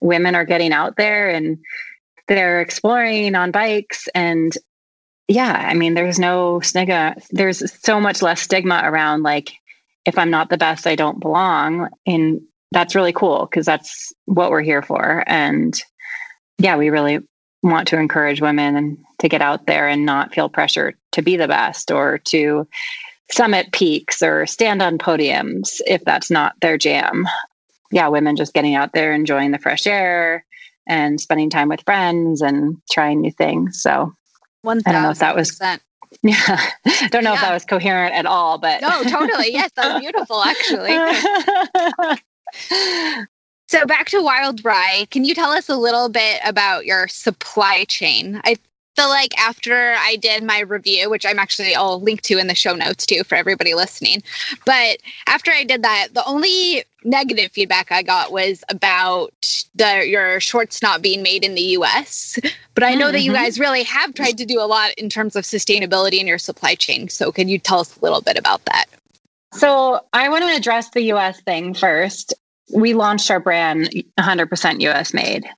women 0.00 0.34
are 0.34 0.44
getting 0.44 0.72
out 0.72 0.96
there 0.96 1.28
and 1.28 1.58
they're 2.28 2.60
exploring 2.60 3.34
on 3.34 3.50
bikes 3.50 4.06
and 4.14 4.56
yeah 5.26 5.66
i 5.68 5.74
mean 5.74 5.94
there's 5.94 6.18
no 6.18 6.60
stigma 6.60 7.16
there's 7.30 7.62
so 7.82 8.00
much 8.00 8.22
less 8.22 8.40
stigma 8.40 8.80
around 8.84 9.22
like 9.22 9.52
if 10.04 10.16
i'm 10.18 10.30
not 10.30 10.50
the 10.50 10.58
best 10.58 10.86
i 10.86 10.94
don't 10.94 11.20
belong 11.20 11.88
and 12.06 12.40
that's 12.70 12.94
really 12.94 13.12
cool 13.12 13.46
because 13.46 13.66
that's 13.66 14.12
what 14.26 14.50
we're 14.50 14.62
here 14.62 14.82
for 14.82 15.24
and 15.26 15.82
yeah 16.58 16.76
we 16.76 16.90
really 16.90 17.18
want 17.62 17.88
to 17.88 17.98
encourage 17.98 18.40
women 18.40 19.02
to 19.18 19.28
get 19.28 19.42
out 19.42 19.66
there 19.66 19.88
and 19.88 20.06
not 20.06 20.32
feel 20.32 20.48
pressure 20.48 20.94
to 21.12 21.22
be 21.22 21.36
the 21.36 21.48
best 21.48 21.90
or 21.90 22.18
to 22.18 22.68
summit 23.30 23.70
peaks 23.72 24.22
or 24.22 24.46
stand 24.46 24.82
on 24.82 24.98
podiums 24.98 25.80
if 25.86 26.04
that's 26.04 26.30
not 26.30 26.54
their 26.60 26.78
jam 26.78 27.26
yeah 27.92 28.08
women 28.08 28.36
just 28.36 28.54
getting 28.54 28.74
out 28.74 28.92
there 28.92 29.12
enjoying 29.12 29.50
the 29.50 29.58
fresh 29.58 29.86
air 29.86 30.44
and 30.88 31.20
spending 31.20 31.50
time 31.50 31.68
with 31.68 31.82
friends 31.82 32.40
and 32.40 32.78
trying 32.90 33.20
new 33.20 33.30
things. 33.30 33.80
So 33.80 34.12
1, 34.62 34.82
I 34.86 34.92
don't 34.92 35.02
know 35.02 35.10
if 35.10 35.18
that 35.18 35.36
was 35.36 35.60
yeah. 36.22 36.70
don't 37.10 37.22
know 37.22 37.32
yeah. 37.32 37.34
if 37.34 37.40
that 37.42 37.52
was 37.52 37.64
coherent 37.66 38.14
at 38.14 38.24
all, 38.26 38.58
but 38.58 38.80
no, 38.80 39.04
totally. 39.04 39.52
Yes, 39.52 39.70
that 39.76 39.92
was 39.92 40.00
beautiful 40.00 40.42
actually. 40.42 40.94
so 43.68 43.86
back 43.86 44.08
to 44.08 44.22
Wild 44.22 44.64
Rye, 44.64 45.06
can 45.10 45.24
you 45.24 45.34
tell 45.34 45.50
us 45.50 45.68
a 45.68 45.76
little 45.76 46.08
bit 46.08 46.40
about 46.44 46.86
your 46.86 47.06
supply 47.08 47.84
chain? 47.84 48.40
I 48.44 48.56
feel 48.98 49.08
like 49.08 49.38
after 49.38 49.94
I 49.96 50.16
did 50.16 50.42
my 50.42 50.60
review, 50.60 51.08
which 51.08 51.24
I'm 51.24 51.38
actually 51.38 51.74
I'll 51.74 52.00
link 52.00 52.22
to 52.22 52.38
in 52.38 52.48
the 52.48 52.54
show 52.54 52.74
notes 52.74 53.06
too 53.06 53.22
for 53.22 53.36
everybody 53.36 53.74
listening. 53.74 54.22
But 54.66 54.98
after 55.28 55.52
I 55.52 55.62
did 55.62 55.82
that, 55.82 56.08
the 56.14 56.24
only 56.26 56.82
negative 57.04 57.52
feedback 57.52 57.92
I 57.92 58.02
got 58.02 58.32
was 58.32 58.64
about 58.70 59.64
the 59.76 60.04
your 60.04 60.40
shorts 60.40 60.82
not 60.82 61.00
being 61.00 61.22
made 61.22 61.44
in 61.44 61.54
the 61.54 61.62
US. 61.78 62.40
But 62.74 62.82
I 62.84 62.94
know 62.94 63.06
mm-hmm. 63.06 63.12
that 63.12 63.22
you 63.22 63.32
mm-hmm. 63.32 63.42
guys 63.42 63.60
really 63.60 63.82
have 63.84 64.14
tried 64.14 64.38
to 64.38 64.44
do 64.44 64.60
a 64.60 64.66
lot 64.66 64.92
in 64.94 65.08
terms 65.08 65.36
of 65.36 65.44
sustainability 65.44 66.20
in 66.20 66.26
your 66.26 66.38
supply 66.38 66.74
chain. 66.74 67.08
So 67.08 67.30
can 67.32 67.48
you 67.48 67.58
tell 67.58 67.80
us 67.80 67.96
a 67.96 68.00
little 68.00 68.20
bit 68.20 68.38
about 68.38 68.64
that? 68.66 68.86
So 69.52 70.00
I 70.12 70.28
want 70.28 70.44
to 70.44 70.56
address 70.56 70.90
the 70.90 71.02
US 71.12 71.40
thing 71.42 71.74
first. 71.74 72.34
We 72.72 72.94
launched 72.94 73.30
our 73.30 73.40
brand 73.40 73.90
100% 74.18 74.80
US 74.80 75.14
made. 75.14 75.48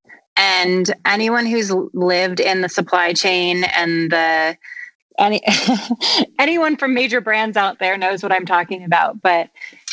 And 0.40 0.94
anyone 1.04 1.44
who's 1.44 1.70
lived 1.92 2.40
in 2.40 2.62
the 2.62 2.68
supply 2.70 3.12
chain 3.12 3.64
and 3.64 4.10
the 4.10 4.56
any 5.18 5.42
anyone 6.38 6.78
from 6.78 6.94
major 6.94 7.20
brands 7.20 7.58
out 7.58 7.78
there 7.78 7.98
knows 7.98 8.22
what 8.22 8.32
I'm 8.32 8.46
talking 8.46 8.82
about. 8.82 9.20
But 9.20 9.50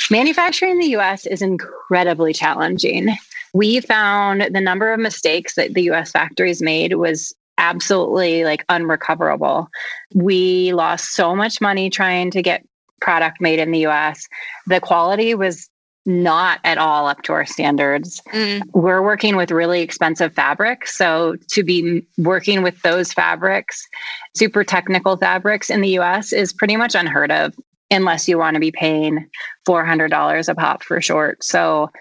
manufacturing 0.10 0.71
in 0.71 0.79
the 0.79 0.95
US 0.95 1.25
is 1.25 1.41
incredibly 1.41 2.31
challenging. 2.31 3.10
We 3.53 3.81
found 3.81 4.47
the 4.53 4.62
number 4.62 4.93
of 4.93 5.01
mistakes 5.01 5.55
that 5.55 5.73
the 5.73 5.91
US 5.91 6.12
factories 6.12 6.62
made 6.62 6.93
was 6.93 7.33
absolutely 7.57 8.45
like 8.45 8.63
unrecoverable. 8.69 9.67
We 10.13 10.71
lost 10.71 11.12
so 11.12 11.36
much 11.36 11.60
money 11.60 11.89
trying 11.89 12.31
to 12.31 12.41
get 12.41 12.65
product 13.01 13.41
made 13.41 13.60
in 13.60 13.71
the 13.71 13.86
US. 13.88 14.25
The 14.65 14.79
quality 14.79 15.36
was 15.36 15.69
not 16.08 16.62
at 16.63 16.78
all 16.78 17.06
up 17.06 17.22
to 17.22 17.34
our 17.34 17.46
standards. 17.46 18.22
Mm. 18.34 18.62
We're 18.72 19.02
working 19.02 19.36
with 19.36 19.52
really 19.52 19.82
expensive 19.82 20.34
fabrics. 20.34 20.98
So 20.98 21.36
to 21.50 21.63
be 21.63 22.08
working 22.17 22.63
with 22.63 22.82
those 22.82 23.12
fabrics, 23.12 23.86
super 24.34 24.63
technical 24.63 25.17
fabrics 25.17 25.70
in 25.70 25.82
the 25.82 26.00
US 26.00 26.32
is 26.32 26.54
pretty 26.54 26.78
much 26.78 26.96
unheard 26.96 27.30
of 27.30 27.54
unless 27.91 28.28
you 28.28 28.38
want 28.38 28.54
to 28.54 28.62
be 28.62 28.72
paying 28.72 29.30
$400 29.67 30.48
a 30.48 30.56
pop 30.56 30.82
for 30.82 31.02
short. 31.02 31.43
So, 31.43 31.91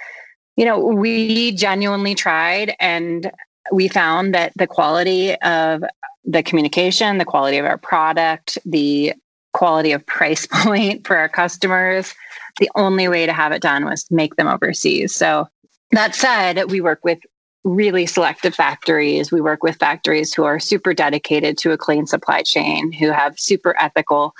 you 0.56 0.64
know, 0.64 0.78
we 0.78 1.50
genuinely 1.52 2.14
tried 2.14 2.76
and 2.78 3.30
we 3.72 3.88
found 3.88 4.34
that 4.34 4.52
the 4.54 4.68
quality 4.68 5.34
of 5.40 5.82
the 6.24 6.44
communication, 6.44 7.18
the 7.18 7.24
quality 7.24 7.58
of 7.58 7.66
our 7.66 7.78
product, 7.78 8.56
the 8.64 9.14
quality 9.56 9.92
of 9.92 10.04
price 10.04 10.46
point 10.50 11.06
for 11.06 11.16
our 11.16 11.28
customers 11.28 12.14
the 12.58 12.70
only 12.74 13.08
way 13.08 13.26
to 13.26 13.32
have 13.32 13.52
it 13.52 13.62
done 13.62 13.84
was 13.84 14.04
to 14.04 14.14
make 14.14 14.36
them 14.36 14.48
overseas. 14.48 15.14
So 15.14 15.48
that 15.92 16.14
said, 16.14 16.70
we 16.70 16.80
work 16.80 17.04
with 17.04 17.18
really 17.64 18.06
selective 18.06 18.54
factories. 18.54 19.32
We 19.32 19.40
work 19.40 19.62
with 19.62 19.76
factories 19.76 20.32
who 20.32 20.44
are 20.44 20.60
super 20.60 20.94
dedicated 20.94 21.58
to 21.58 21.72
a 21.72 21.78
clean 21.78 22.06
supply 22.06 22.42
chain, 22.42 22.92
who 22.92 23.10
have 23.10 23.38
super 23.38 23.74
ethical 23.78 24.32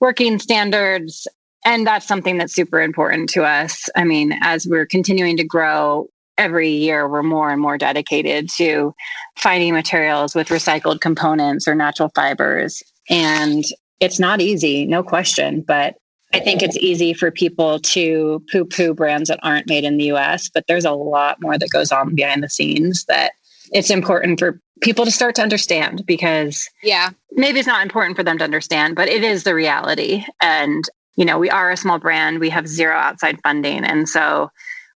working 0.00 0.38
standards. 0.38 1.26
And 1.64 1.86
that's 1.86 2.06
something 2.06 2.38
that's 2.38 2.54
super 2.54 2.80
important 2.80 3.30
to 3.30 3.44
us. 3.44 3.88
I 3.96 4.04
mean, 4.04 4.38
as 4.42 4.66
we're 4.66 4.86
continuing 4.86 5.36
to 5.38 5.44
grow, 5.44 6.08
every 6.36 6.70
year 6.70 7.08
we're 7.08 7.24
more 7.24 7.50
and 7.50 7.60
more 7.60 7.78
dedicated 7.78 8.48
to 8.50 8.94
finding 9.36 9.74
materials 9.74 10.34
with 10.36 10.48
recycled 10.48 11.00
components 11.00 11.66
or 11.66 11.74
natural 11.74 12.10
fibers. 12.14 12.82
And 13.10 13.64
it's 14.00 14.18
not 14.18 14.40
easy, 14.40 14.86
no 14.86 15.02
question, 15.02 15.62
but 15.66 15.96
I 16.34 16.40
think 16.40 16.62
it's 16.62 16.76
easy 16.76 17.14
for 17.14 17.30
people 17.30 17.80
to 17.80 18.44
poo 18.52 18.64
poo 18.66 18.92
brands 18.92 19.28
that 19.30 19.40
aren't 19.42 19.68
made 19.68 19.84
in 19.84 19.96
the 19.96 20.12
US, 20.12 20.50
but 20.52 20.64
there's 20.68 20.84
a 20.84 20.92
lot 20.92 21.40
more 21.40 21.56
that 21.56 21.70
goes 21.70 21.90
on 21.90 22.14
behind 22.14 22.42
the 22.42 22.50
scenes 22.50 23.04
that 23.06 23.32
it's 23.72 23.90
important 23.90 24.38
for 24.38 24.60
people 24.80 25.04
to 25.04 25.10
start 25.10 25.34
to 25.36 25.42
understand 25.42 26.04
because 26.06 26.68
yeah. 26.82 27.10
maybe 27.32 27.58
it's 27.58 27.66
not 27.66 27.82
important 27.82 28.16
for 28.16 28.22
them 28.22 28.38
to 28.38 28.44
understand 28.44 28.94
but 28.94 29.08
it 29.08 29.24
is 29.24 29.44
the 29.44 29.54
reality. 29.54 30.24
And 30.40 30.84
you 31.16 31.24
know 31.24 31.38
we 31.38 31.50
are 31.50 31.70
a 31.70 31.76
small 31.76 31.98
brand. 31.98 32.40
We 32.40 32.50
have 32.50 32.68
zero 32.68 32.94
outside 32.94 33.40
funding. 33.42 33.84
And 33.84 34.08
so 34.08 34.50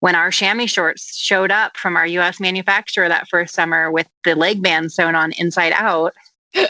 when 0.01 0.15
our 0.15 0.31
chamois 0.31 0.67
shorts 0.67 1.15
showed 1.17 1.51
up 1.51 1.77
from 1.77 1.97
our 1.97 2.07
US 2.07 2.41
manufacturer 2.41 3.09
that 3.09 3.29
first 3.29 3.55
summer 3.55 3.91
with 3.91 4.09
the 4.25 4.35
leg 4.35 4.63
band 4.63 4.93
sewn 4.93 5.15
on 5.15 5.33
inside 5.33 5.73
out 5.75 6.15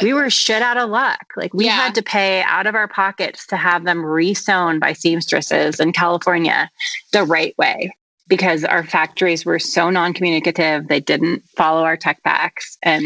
we 0.02 0.12
were 0.12 0.30
shit 0.30 0.62
out 0.62 0.76
of 0.76 0.90
luck. 0.90 1.26
Like 1.36 1.54
we 1.54 1.66
yeah. 1.66 1.72
had 1.72 1.94
to 1.96 2.02
pay 2.02 2.42
out 2.42 2.66
of 2.66 2.74
our 2.74 2.88
pockets 2.88 3.46
to 3.48 3.56
have 3.56 3.84
them 3.84 4.02
resewn 4.02 4.80
by 4.80 4.92
seamstresses 4.92 5.80
in 5.80 5.92
California 5.92 6.70
the 7.12 7.24
right 7.24 7.56
way 7.58 7.90
because 8.28 8.64
our 8.64 8.84
factories 8.84 9.44
were 9.44 9.58
so 9.58 9.90
non-communicative. 9.90 10.88
They 10.88 11.00
didn't 11.00 11.42
follow 11.56 11.84
our 11.84 11.96
tech 11.96 12.22
packs 12.22 12.76
and 12.82 13.04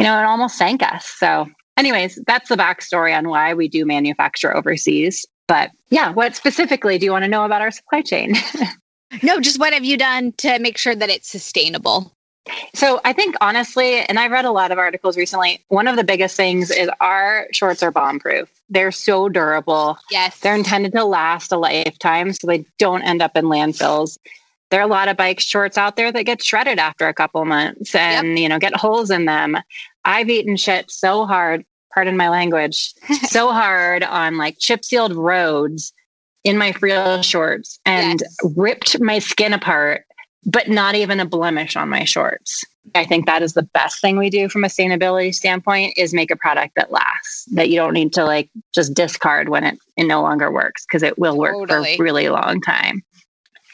you 0.00 0.04
know, 0.04 0.18
it 0.18 0.24
almost 0.24 0.56
sank 0.56 0.82
us. 0.82 1.04
So 1.04 1.46
anyways, 1.76 2.18
that's 2.26 2.48
the 2.48 2.56
backstory 2.56 3.16
on 3.16 3.28
why 3.28 3.52
we 3.52 3.68
do 3.68 3.84
manufacture 3.84 4.56
overseas. 4.56 5.26
But 5.46 5.70
yeah, 5.90 6.10
what 6.10 6.34
specifically 6.34 6.96
do 6.96 7.04
you 7.04 7.12
want 7.12 7.24
to 7.24 7.30
know 7.30 7.44
about 7.44 7.60
our 7.60 7.70
supply 7.70 8.00
chain? 8.00 8.34
no, 9.22 9.40
just 9.40 9.58
what 9.58 9.74
have 9.74 9.84
you 9.84 9.98
done 9.98 10.32
to 10.38 10.58
make 10.58 10.78
sure 10.78 10.94
that 10.94 11.10
it's 11.10 11.28
sustainable? 11.28 12.16
So 12.74 13.00
I 13.04 13.12
think 13.12 13.36
honestly, 13.40 14.00
and 14.00 14.18
I've 14.18 14.30
read 14.30 14.44
a 14.44 14.50
lot 14.50 14.72
of 14.72 14.78
articles 14.78 15.16
recently, 15.16 15.64
one 15.68 15.88
of 15.88 15.96
the 15.96 16.04
biggest 16.04 16.36
things 16.36 16.70
is 16.70 16.90
our 17.00 17.46
shorts 17.52 17.82
are 17.82 17.90
bomb 17.90 18.18
proof. 18.18 18.48
They're 18.68 18.92
so 18.92 19.28
durable. 19.28 19.98
Yes. 20.10 20.38
They're 20.40 20.54
intended 20.54 20.92
to 20.92 21.04
last 21.04 21.52
a 21.52 21.56
lifetime 21.56 22.32
so 22.32 22.46
they 22.46 22.64
don't 22.78 23.02
end 23.02 23.22
up 23.22 23.36
in 23.36 23.46
landfills. 23.46 24.18
There 24.70 24.80
are 24.80 24.84
a 24.84 24.90
lot 24.90 25.08
of 25.08 25.16
bike 25.16 25.40
shorts 25.40 25.76
out 25.76 25.96
there 25.96 26.12
that 26.12 26.22
get 26.24 26.42
shredded 26.42 26.78
after 26.78 27.08
a 27.08 27.14
couple 27.14 27.44
months 27.44 27.94
and 27.94 28.28
yep. 28.28 28.38
you 28.38 28.48
know 28.48 28.58
get 28.58 28.76
holes 28.76 29.10
in 29.10 29.24
them. 29.24 29.56
I've 30.04 30.30
eaten 30.30 30.56
shit 30.56 30.90
so 30.90 31.26
hard, 31.26 31.64
pardon 31.92 32.16
my 32.16 32.28
language, 32.28 32.94
so 33.28 33.52
hard 33.52 34.04
on 34.04 34.38
like 34.38 34.58
chip 34.58 34.84
sealed 34.84 35.12
roads 35.12 35.92
in 36.44 36.56
my 36.56 36.72
Freel 36.72 37.22
shorts 37.22 37.80
and 37.84 38.20
yes. 38.20 38.52
ripped 38.56 39.00
my 39.00 39.18
skin 39.18 39.52
apart 39.52 40.04
but 40.44 40.68
not 40.68 40.94
even 40.94 41.20
a 41.20 41.26
blemish 41.26 41.76
on 41.76 41.88
my 41.88 42.04
shorts. 42.04 42.64
I 42.94 43.04
think 43.04 43.26
that 43.26 43.42
is 43.42 43.52
the 43.52 43.62
best 43.62 44.00
thing 44.00 44.16
we 44.16 44.30
do 44.30 44.48
from 44.48 44.64
a 44.64 44.68
sustainability 44.68 45.34
standpoint 45.34 45.94
is 45.96 46.14
make 46.14 46.30
a 46.30 46.36
product 46.36 46.74
that 46.76 46.90
lasts, 46.90 47.44
that 47.52 47.68
you 47.68 47.76
don't 47.76 47.92
need 47.92 48.12
to 48.14 48.24
like 48.24 48.50
just 48.74 48.94
discard 48.94 49.48
when 49.48 49.64
it, 49.64 49.78
it 49.96 50.04
no 50.04 50.22
longer 50.22 50.50
works 50.50 50.86
because 50.86 51.02
it 51.02 51.18
will 51.18 51.36
work 51.36 51.54
totally. 51.54 51.96
for 51.96 52.02
a 52.02 52.04
really 52.04 52.28
long 52.28 52.60
time. 52.60 53.02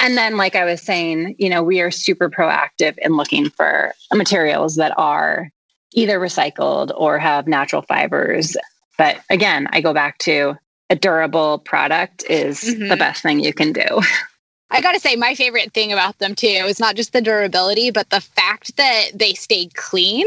And 0.00 0.18
then, 0.18 0.36
like 0.36 0.54
I 0.54 0.64
was 0.64 0.82
saying, 0.82 1.36
you 1.38 1.48
know, 1.48 1.62
we 1.62 1.80
are 1.80 1.90
super 1.90 2.28
proactive 2.28 2.98
in 2.98 3.16
looking 3.16 3.48
for 3.48 3.94
materials 4.12 4.76
that 4.76 4.92
are 4.98 5.50
either 5.94 6.20
recycled 6.20 6.92
or 6.94 7.18
have 7.18 7.46
natural 7.46 7.82
fibers. 7.82 8.56
But 8.98 9.18
again, 9.30 9.68
I 9.70 9.80
go 9.80 9.94
back 9.94 10.18
to 10.18 10.58
a 10.90 10.96
durable 10.96 11.58
product 11.60 12.24
is 12.28 12.60
mm-hmm. 12.60 12.88
the 12.88 12.96
best 12.96 13.22
thing 13.22 13.40
you 13.40 13.54
can 13.54 13.72
do. 13.72 13.84
I 14.70 14.80
got 14.80 14.92
to 14.92 15.00
say, 15.00 15.16
my 15.16 15.34
favorite 15.34 15.72
thing 15.72 15.92
about 15.92 16.18
them 16.18 16.34
too 16.34 16.46
is 16.46 16.80
not 16.80 16.96
just 16.96 17.12
the 17.12 17.20
durability, 17.20 17.90
but 17.90 18.10
the 18.10 18.20
fact 18.20 18.76
that 18.76 19.10
they 19.14 19.34
stayed 19.34 19.74
clean. 19.74 20.26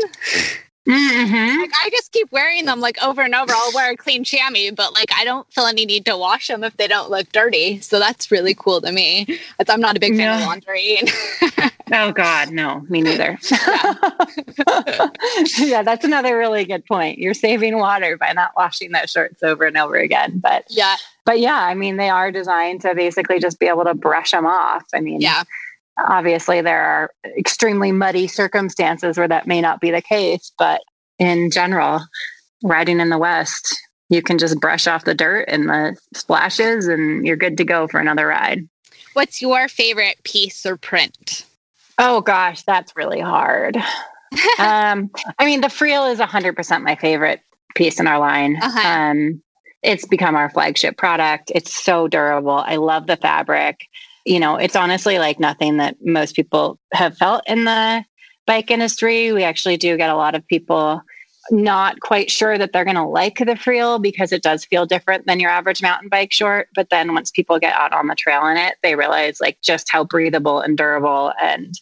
Mm-hmm. 0.89 1.61
Like, 1.61 1.71
I 1.83 1.89
just 1.91 2.11
keep 2.11 2.31
wearing 2.31 2.65
them 2.65 2.79
like 2.79 3.01
over 3.03 3.21
and 3.21 3.35
over. 3.35 3.53
I'll 3.53 3.71
wear 3.75 3.91
a 3.91 3.95
clean 3.95 4.23
chamois, 4.23 4.71
but 4.75 4.93
like 4.93 5.11
I 5.15 5.23
don't 5.23 5.51
feel 5.53 5.65
any 5.65 5.85
need 5.85 6.05
to 6.05 6.17
wash 6.17 6.47
them 6.47 6.63
if 6.63 6.75
they 6.77 6.87
don't 6.87 7.11
look 7.11 7.31
dirty. 7.31 7.79
So 7.81 7.99
that's 7.99 8.31
really 8.31 8.55
cool 8.55 8.81
to 8.81 8.91
me. 8.91 9.39
I'm 9.67 9.81
not 9.81 9.95
a 9.95 9.99
big 9.99 10.15
fan 10.15 10.27
no. 10.27 10.41
of 10.41 10.47
laundry. 10.47 10.99
oh 11.93 12.11
God, 12.11 12.49
no, 12.51 12.85
me 12.89 13.01
neither. 13.01 13.37
Yeah. 13.51 13.93
yeah, 15.59 15.83
that's 15.83 16.05
another 16.05 16.35
really 16.35 16.65
good 16.65 16.85
point. 16.85 17.19
You're 17.19 17.35
saving 17.35 17.77
water 17.77 18.17
by 18.17 18.31
not 18.33 18.53
washing 18.57 18.91
those 18.91 19.11
shorts 19.11 19.43
over 19.43 19.65
and 19.65 19.77
over 19.77 19.95
again. 19.95 20.39
But 20.39 20.65
yeah, 20.69 20.95
but 21.23 21.39
yeah, 21.39 21.59
I 21.59 21.75
mean, 21.75 21.97
they 21.97 22.09
are 22.09 22.31
designed 22.31 22.81
to 22.81 22.95
basically 22.95 23.39
just 23.39 23.59
be 23.59 23.67
able 23.67 23.83
to 23.83 23.93
brush 23.93 24.31
them 24.31 24.47
off. 24.47 24.85
I 24.91 25.01
mean, 25.01 25.21
yeah 25.21 25.43
Obviously, 26.07 26.61
there 26.61 26.81
are 26.81 27.11
extremely 27.37 27.91
muddy 27.91 28.27
circumstances 28.27 29.17
where 29.17 29.27
that 29.27 29.47
may 29.47 29.61
not 29.61 29.81
be 29.81 29.91
the 29.91 30.01
case, 30.01 30.51
but 30.57 30.81
in 31.17 31.51
general, 31.51 32.01
riding 32.63 32.99
in 32.99 33.09
the 33.09 33.17
West, 33.17 33.77
you 34.09 34.21
can 34.21 34.37
just 34.37 34.59
brush 34.59 34.87
off 34.87 35.05
the 35.05 35.13
dirt 35.13 35.45
and 35.47 35.69
the 35.69 35.95
splashes 36.13 36.87
and 36.87 37.25
you're 37.25 37.35
good 37.35 37.57
to 37.57 37.63
go 37.63 37.87
for 37.87 37.99
another 37.99 38.27
ride. 38.27 38.67
What's 39.13 39.41
your 39.41 39.67
favorite 39.67 40.23
piece 40.23 40.65
or 40.65 40.77
print? 40.77 41.45
Oh 41.97 42.21
gosh, 42.21 42.63
that's 42.63 42.95
really 42.95 43.19
hard. 43.19 43.75
um, 44.59 45.11
I 45.37 45.45
mean, 45.45 45.61
the 45.61 45.67
Freel 45.67 46.11
is 46.11 46.19
100% 46.19 46.81
my 46.81 46.95
favorite 46.95 47.41
piece 47.75 47.99
in 47.99 48.07
our 48.07 48.19
line. 48.19 48.57
Uh-huh. 48.61 48.87
Um, 48.87 49.41
it's 49.83 50.05
become 50.05 50.35
our 50.35 50.49
flagship 50.49 50.97
product. 50.97 51.51
It's 51.53 51.73
so 51.73 52.07
durable. 52.07 52.51
I 52.51 52.77
love 52.77 53.07
the 53.07 53.17
fabric 53.17 53.87
you 54.25 54.39
know, 54.39 54.55
it's 54.55 54.75
honestly 54.75 55.19
like 55.19 55.39
nothing 55.39 55.77
that 55.77 55.97
most 56.01 56.35
people 56.35 56.79
have 56.93 57.17
felt 57.17 57.43
in 57.47 57.65
the 57.65 58.03
bike 58.45 58.71
industry. 58.71 59.31
We 59.31 59.43
actually 59.43 59.77
do 59.77 59.97
get 59.97 60.09
a 60.09 60.15
lot 60.15 60.35
of 60.35 60.45
people 60.47 61.01
not 61.51 61.99
quite 62.01 62.29
sure 62.29 62.57
that 62.57 62.73
they're 62.73 62.85
going 62.85 62.95
to 62.95 63.03
like 63.03 63.39
the 63.39 63.55
Freel 63.55 64.01
because 64.01 64.31
it 64.31 64.43
does 64.43 64.65
feel 64.65 64.85
different 64.85 65.25
than 65.25 65.39
your 65.39 65.49
average 65.49 65.81
mountain 65.81 66.09
bike 66.09 66.31
short. 66.31 66.67
But 66.75 66.89
then 66.89 67.13
once 67.13 67.31
people 67.31 67.59
get 67.59 67.75
out 67.75 67.93
on 67.93 68.07
the 68.07 68.15
trail 68.15 68.45
in 68.47 68.57
it, 68.57 68.75
they 68.83 68.95
realize 68.95 69.39
like 69.39 69.59
just 69.61 69.89
how 69.89 70.03
breathable 70.03 70.59
and 70.59 70.77
durable 70.77 71.33
and 71.41 71.73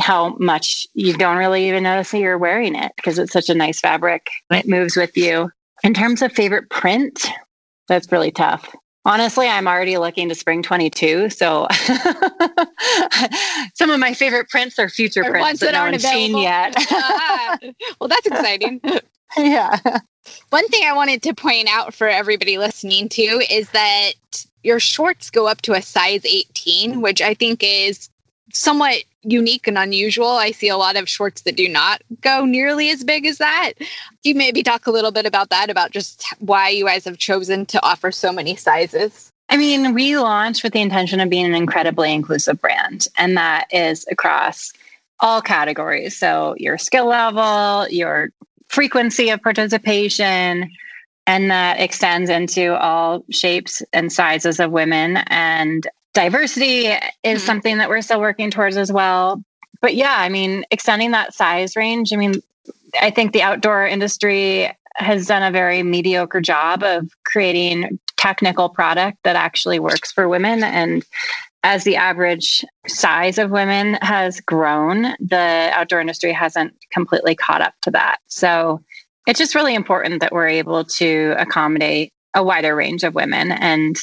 how 0.00 0.36
much 0.38 0.86
you 0.94 1.14
don't 1.14 1.38
really 1.38 1.68
even 1.68 1.82
notice 1.82 2.10
that 2.10 2.18
you're 2.18 2.38
wearing 2.38 2.74
it 2.74 2.92
because 2.96 3.18
it's 3.18 3.32
such 3.32 3.48
a 3.48 3.54
nice 3.54 3.80
fabric. 3.80 4.28
It 4.50 4.68
moves 4.68 4.96
with 4.96 5.16
you. 5.16 5.50
In 5.82 5.94
terms 5.94 6.22
of 6.22 6.32
favorite 6.32 6.70
print, 6.70 7.26
that's 7.88 8.10
really 8.12 8.30
tough. 8.30 8.74
Honestly, 9.06 9.46
I'm 9.46 9.68
already 9.68 9.98
looking 9.98 10.28
to 10.30 10.34
spring 10.34 10.64
22. 10.64 11.30
So 11.30 11.68
some 13.74 13.90
of 13.90 14.00
my 14.00 14.12
favorite 14.12 14.48
prints 14.48 14.80
are 14.80 14.88
future 14.88 15.24
or 15.24 15.30
prints 15.30 15.60
that, 15.60 15.66
that 15.66 15.74
aren't 15.76 16.00
seen 16.00 16.36
yet. 16.36 16.74
ah, 16.90 17.56
well, 18.00 18.08
that's 18.08 18.26
exciting. 18.26 18.80
yeah. 19.36 19.78
One 20.50 20.66
thing 20.66 20.82
I 20.84 20.92
wanted 20.92 21.22
to 21.22 21.34
point 21.34 21.68
out 21.70 21.94
for 21.94 22.08
everybody 22.08 22.58
listening 22.58 23.08
to 23.10 23.22
is 23.48 23.70
that 23.70 24.14
your 24.64 24.80
shorts 24.80 25.30
go 25.30 25.46
up 25.46 25.62
to 25.62 25.74
a 25.74 25.82
size 25.82 26.26
18, 26.26 27.00
which 27.00 27.20
I 27.20 27.34
think 27.34 27.62
is 27.62 28.10
somewhat 28.52 29.04
unique 29.26 29.66
and 29.66 29.76
unusual. 29.76 30.28
I 30.28 30.52
see 30.52 30.68
a 30.68 30.76
lot 30.76 30.96
of 30.96 31.08
shorts 31.08 31.42
that 31.42 31.56
do 31.56 31.68
not 31.68 32.02
go 32.20 32.44
nearly 32.44 32.90
as 32.90 33.04
big 33.04 33.26
as 33.26 33.38
that. 33.38 33.72
you 34.22 34.34
maybe 34.34 34.62
talk 34.62 34.86
a 34.86 34.90
little 34.90 35.10
bit 35.10 35.26
about 35.26 35.50
that, 35.50 35.70
about 35.70 35.90
just 35.90 36.24
why 36.38 36.68
you 36.68 36.86
guys 36.86 37.04
have 37.04 37.18
chosen 37.18 37.66
to 37.66 37.84
offer 37.84 38.10
so 38.10 38.32
many 38.32 38.56
sizes? 38.56 39.32
I 39.48 39.56
mean, 39.56 39.94
we 39.94 40.18
launched 40.18 40.64
with 40.64 40.72
the 40.72 40.80
intention 40.80 41.20
of 41.20 41.30
being 41.30 41.46
an 41.46 41.54
incredibly 41.54 42.12
inclusive 42.12 42.60
brand, 42.60 43.06
and 43.16 43.36
that 43.36 43.66
is 43.70 44.04
across 44.10 44.72
all 45.20 45.40
categories. 45.40 46.16
So, 46.16 46.54
your 46.58 46.78
skill 46.78 47.06
level, 47.06 47.88
your 47.88 48.30
frequency 48.68 49.30
of 49.30 49.40
participation, 49.42 50.70
and 51.26 51.50
that 51.50 51.80
extends 51.80 52.28
into 52.28 52.76
all 52.76 53.24
shapes 53.30 53.82
and 53.92 54.12
sizes 54.12 54.60
of 54.60 54.72
women. 54.72 55.18
And 55.28 55.86
diversity 56.16 56.86
is 56.86 56.98
mm-hmm. 57.22 57.38
something 57.38 57.78
that 57.78 57.88
we're 57.88 58.00
still 58.00 58.20
working 58.20 58.50
towards 58.50 58.76
as 58.76 58.90
well. 58.90 59.42
But 59.82 59.94
yeah, 59.94 60.16
I 60.16 60.30
mean, 60.30 60.64
extending 60.70 61.10
that 61.10 61.34
size 61.34 61.76
range, 61.76 62.12
I 62.12 62.16
mean, 62.16 62.42
I 63.00 63.10
think 63.10 63.32
the 63.32 63.42
outdoor 63.42 63.86
industry 63.86 64.72
has 64.96 65.26
done 65.26 65.42
a 65.42 65.50
very 65.50 65.82
mediocre 65.82 66.40
job 66.40 66.82
of 66.82 67.10
creating 67.24 67.98
technical 68.16 68.70
product 68.70 69.18
that 69.24 69.36
actually 69.36 69.78
works 69.78 70.10
for 70.10 70.26
women 70.26 70.64
and 70.64 71.04
as 71.62 71.82
the 71.84 71.96
average 71.96 72.64
size 72.86 73.38
of 73.38 73.50
women 73.50 73.94
has 74.00 74.40
grown, 74.40 75.14
the 75.18 75.70
outdoor 75.72 76.00
industry 76.00 76.32
hasn't 76.32 76.72
completely 76.92 77.34
caught 77.34 77.60
up 77.60 77.74
to 77.82 77.90
that. 77.90 78.18
So 78.28 78.80
it's 79.26 79.40
just 79.40 79.56
really 79.56 79.74
important 79.74 80.20
that 80.20 80.32
we're 80.32 80.46
able 80.46 80.84
to 80.84 81.34
accommodate 81.36 82.12
a 82.34 82.44
wider 82.44 82.76
range 82.76 83.02
of 83.02 83.16
women. 83.16 83.50
And 83.50 83.96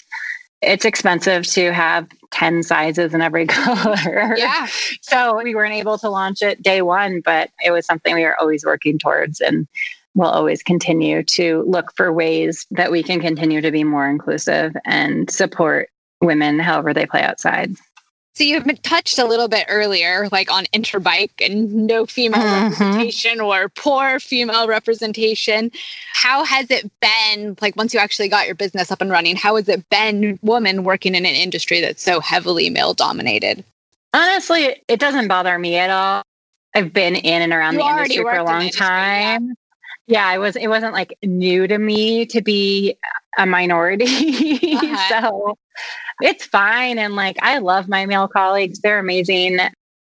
it's 0.63 0.85
expensive 0.85 1.45
to 1.47 1.71
have 1.71 2.07
10 2.31 2.63
sizes 2.63 3.13
in 3.13 3.21
every 3.21 3.45
color. 3.47 4.35
Yeah. 4.37 4.67
so 5.01 5.41
we 5.41 5.55
weren't 5.55 5.73
able 5.73 5.97
to 5.99 6.09
launch 6.09 6.41
it 6.41 6.61
day 6.61 6.81
one, 6.81 7.21
but 7.21 7.49
it 7.63 7.71
was 7.71 7.85
something 7.85 8.15
we 8.15 8.23
were 8.23 8.39
always 8.39 8.65
working 8.65 8.97
towards. 8.97 9.39
And 9.41 9.67
we'll 10.15 10.29
always 10.29 10.63
continue 10.63 11.23
to 11.23 11.63
look 11.67 11.95
for 11.95 12.11
ways 12.11 12.65
that 12.71 12.91
we 12.91 13.03
can 13.03 13.19
continue 13.19 13.61
to 13.61 13.71
be 13.71 13.83
more 13.83 14.07
inclusive 14.07 14.75
and 14.85 15.29
support 15.29 15.89
women 16.21 16.59
however 16.59 16.93
they 16.93 17.05
play 17.05 17.21
outside. 17.21 17.75
So 18.35 18.43
you've 18.43 18.65
been 18.65 18.77
touched 18.77 19.19
a 19.19 19.25
little 19.25 19.47
bit 19.47 19.65
earlier, 19.69 20.27
like 20.31 20.51
on 20.51 20.65
Interbike 20.73 21.33
and 21.39 21.85
no 21.85 22.07
female 22.07 22.41
mm-hmm. 22.41 22.63
representation 22.63 23.39
or 23.39 23.69
poor 23.69 24.19
female 24.19 24.67
representation. 24.67 25.71
How 26.13 26.43
has 26.43 26.71
it 26.71 26.89
been, 26.99 27.55
like 27.61 27.75
once 27.75 27.93
you 27.93 27.99
actually 27.99 28.29
got 28.29 28.47
your 28.47 28.55
business 28.55 28.91
up 28.91 29.01
and 29.01 29.11
running, 29.11 29.35
how 29.35 29.55
has 29.57 29.69
it 29.69 29.87
been 29.89 30.39
woman 30.41 30.83
working 30.83 31.13
in 31.13 31.27
an 31.27 31.35
industry 31.35 31.79
that's 31.79 32.01
so 32.01 32.19
heavily 32.19 32.71
male 32.71 32.95
dominated? 32.95 33.63
Honestly, 34.15 34.81
it 34.87 34.99
doesn't 34.99 35.27
bother 35.27 35.57
me 35.59 35.75
at 35.77 35.91
all. 35.91 36.23
I've 36.73 36.91
been 36.91 37.15
in 37.15 37.43
and 37.43 37.53
around 37.53 37.73
you 37.73 37.81
the 37.81 37.85
industry 37.85 38.23
for 38.23 38.31
a 38.31 38.43
long 38.43 38.69
time. 38.69 39.55
Yeah. 40.07 40.21
yeah, 40.21 40.27
I 40.27 40.39
was 40.39 40.55
it 40.55 40.67
wasn't 40.67 40.93
like 40.93 41.15
new 41.21 41.67
to 41.67 41.77
me 41.77 42.25
to 42.27 42.41
be 42.41 42.97
a 43.37 43.45
minority. 43.45 44.05
Uh-huh. 44.73 45.21
so 45.21 45.57
it's 46.21 46.45
fine. 46.45 46.97
And 46.97 47.15
like, 47.15 47.37
I 47.41 47.59
love 47.59 47.87
my 47.87 48.05
male 48.05 48.27
colleagues. 48.27 48.79
They're 48.79 48.99
amazing. 48.99 49.59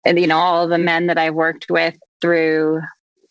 And, 0.06 0.20
you 0.20 0.28
know, 0.28 0.38
all 0.38 0.68
the 0.68 0.78
men 0.78 1.08
that 1.08 1.18
I've 1.18 1.34
worked 1.34 1.68
with 1.70 1.96
through 2.22 2.82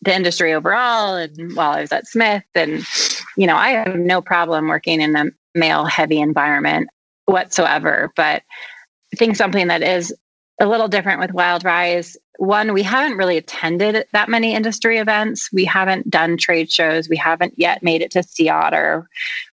the 0.01 0.15
industry 0.15 0.53
overall 0.53 1.15
and 1.15 1.55
while 1.55 1.71
I 1.71 1.81
was 1.81 1.91
at 1.91 2.07
Smith. 2.07 2.43
And, 2.55 2.85
you 3.35 3.47
know, 3.47 3.55
I 3.55 3.71
have 3.71 3.95
no 3.95 4.21
problem 4.21 4.67
working 4.67 5.01
in 5.01 5.15
a 5.15 5.25
male 5.55 5.85
heavy 5.85 6.19
environment 6.19 6.89
whatsoever. 7.25 8.11
But 8.15 8.43
I 9.13 9.15
think 9.17 9.35
something 9.35 9.67
that 9.67 9.81
is 9.81 10.13
a 10.61 10.67
little 10.67 10.87
different 10.87 11.19
with 11.19 11.33
Wild 11.33 11.63
Rye's. 11.63 12.17
One, 12.37 12.73
we 12.73 12.83
haven't 12.83 13.17
really 13.17 13.37
attended 13.37 14.05
that 14.13 14.29
many 14.29 14.53
industry 14.53 14.97
events. 14.97 15.49
We 15.51 15.65
haven't 15.65 16.09
done 16.09 16.37
trade 16.37 16.71
shows. 16.71 17.09
We 17.09 17.17
haven't 17.17 17.55
yet 17.57 17.83
made 17.83 18.01
it 18.01 18.11
to 18.11 18.23
Sea 18.23 18.49
Otter. 18.49 19.07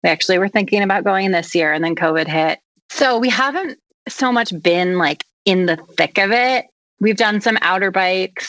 We 0.03 0.11
actually 0.11 0.39
were 0.39 0.49
thinking 0.49 0.83
about 0.83 1.05
going 1.05 1.31
this 1.31 1.55
year 1.55 1.73
and 1.73 1.83
then 1.83 1.95
COVID 1.95 2.27
hit. 2.27 2.59
So 2.95 3.19
we 3.19 3.29
haven't 3.29 3.81
so 4.09 4.31
much 4.31 4.53
been 4.63 4.99
like 4.99 5.25
in 5.45 5.67
the 5.67 5.77
thick 5.99 6.17
of 6.17 6.31
it. 6.31 6.67
We've 7.01 7.17
done 7.17 7.41
some 7.41 7.57
Outerbikes 7.57 8.47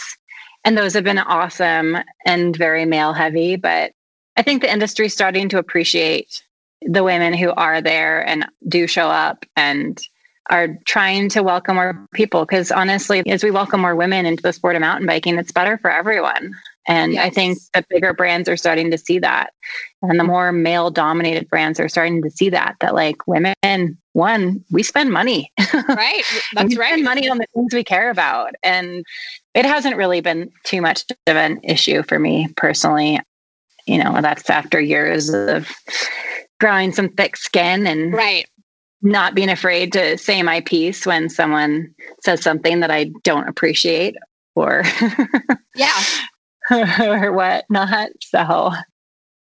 and 0.63 0.77
those 0.77 0.93
have 0.93 1.03
been 1.03 1.17
awesome 1.17 1.97
and 2.27 2.55
very 2.55 2.85
male 2.85 3.11
heavy, 3.11 3.55
but 3.55 3.93
I 4.37 4.43
think 4.43 4.61
the 4.61 4.71
industry 4.71 5.07
is 5.07 5.13
starting 5.13 5.49
to 5.49 5.57
appreciate 5.57 6.43
the 6.83 7.03
women 7.03 7.33
who 7.33 7.49
are 7.53 7.81
there 7.81 8.21
and 8.21 8.45
do 8.67 8.85
show 8.85 9.07
up 9.07 9.47
and 9.55 9.99
are 10.51 10.77
trying 10.85 11.29
to 11.29 11.41
welcome 11.41 11.77
more 11.77 12.07
people 12.13 12.45
because 12.45 12.71
honestly 12.71 13.23
as 13.25 13.43
we 13.43 13.49
welcome 13.49 13.81
more 13.81 13.95
women 13.95 14.27
into 14.27 14.43
the 14.43 14.53
sport 14.53 14.75
of 14.75 14.81
mountain 14.81 15.07
biking 15.07 15.39
it's 15.39 15.51
better 15.51 15.79
for 15.79 15.89
everyone 15.89 16.53
and 16.87 17.13
yes. 17.13 17.25
I 17.25 17.29
think 17.31 17.57
the 17.73 17.83
bigger 17.89 18.13
brands 18.13 18.47
are 18.47 18.57
starting 18.57 18.91
to 18.91 18.97
see 18.97 19.19
that. 19.19 19.53
And 20.01 20.19
the 20.19 20.23
more 20.23 20.51
male 20.51 20.91
dominated 20.91 21.49
brands 21.49 21.79
are 21.79 21.89
starting 21.89 22.21
to 22.21 22.29
see 22.29 22.49
that, 22.49 22.75
that 22.81 22.93
like 22.93 23.25
women, 23.27 23.97
one, 24.15 24.63
we 24.71 24.81
spend 24.81 25.11
money. 25.11 25.51
Right. 25.89 26.23
That's 26.53 26.69
we 26.69 26.77
right. 26.77 26.93
Spend 26.93 27.03
money 27.03 27.29
on 27.29 27.37
the 27.37 27.45
things 27.53 27.73
we 27.73 27.83
care 27.83 28.09
about. 28.09 28.55
And 28.63 29.05
it 29.53 29.65
hasn't 29.65 29.97
really 29.97 30.21
been 30.21 30.51
too 30.63 30.81
much 30.81 31.03
of 31.27 31.35
an 31.35 31.59
issue 31.63 32.01
for 32.01 32.17
me 32.17 32.47
personally. 32.55 33.19
You 33.85 34.03
know, 34.03 34.19
that's 34.21 34.49
after 34.49 34.79
years 34.79 35.29
of 35.29 35.69
growing 36.59 36.91
some 36.93 37.09
thick 37.09 37.37
skin 37.37 37.85
and 37.85 38.13
right 38.13 38.47
not 39.01 39.35
being 39.35 39.49
afraid 39.49 39.93
to 39.93 40.17
say 40.17 40.41
my 40.41 40.61
piece 40.61 41.05
when 41.05 41.29
someone 41.29 41.93
says 42.23 42.41
something 42.41 42.79
that 42.79 42.89
I 42.89 43.11
don't 43.23 43.47
appreciate 43.47 44.15
or 44.55 44.83
yeah 45.75 46.03
or 46.71 47.31
whatnot. 47.31 48.09
So, 48.21 48.71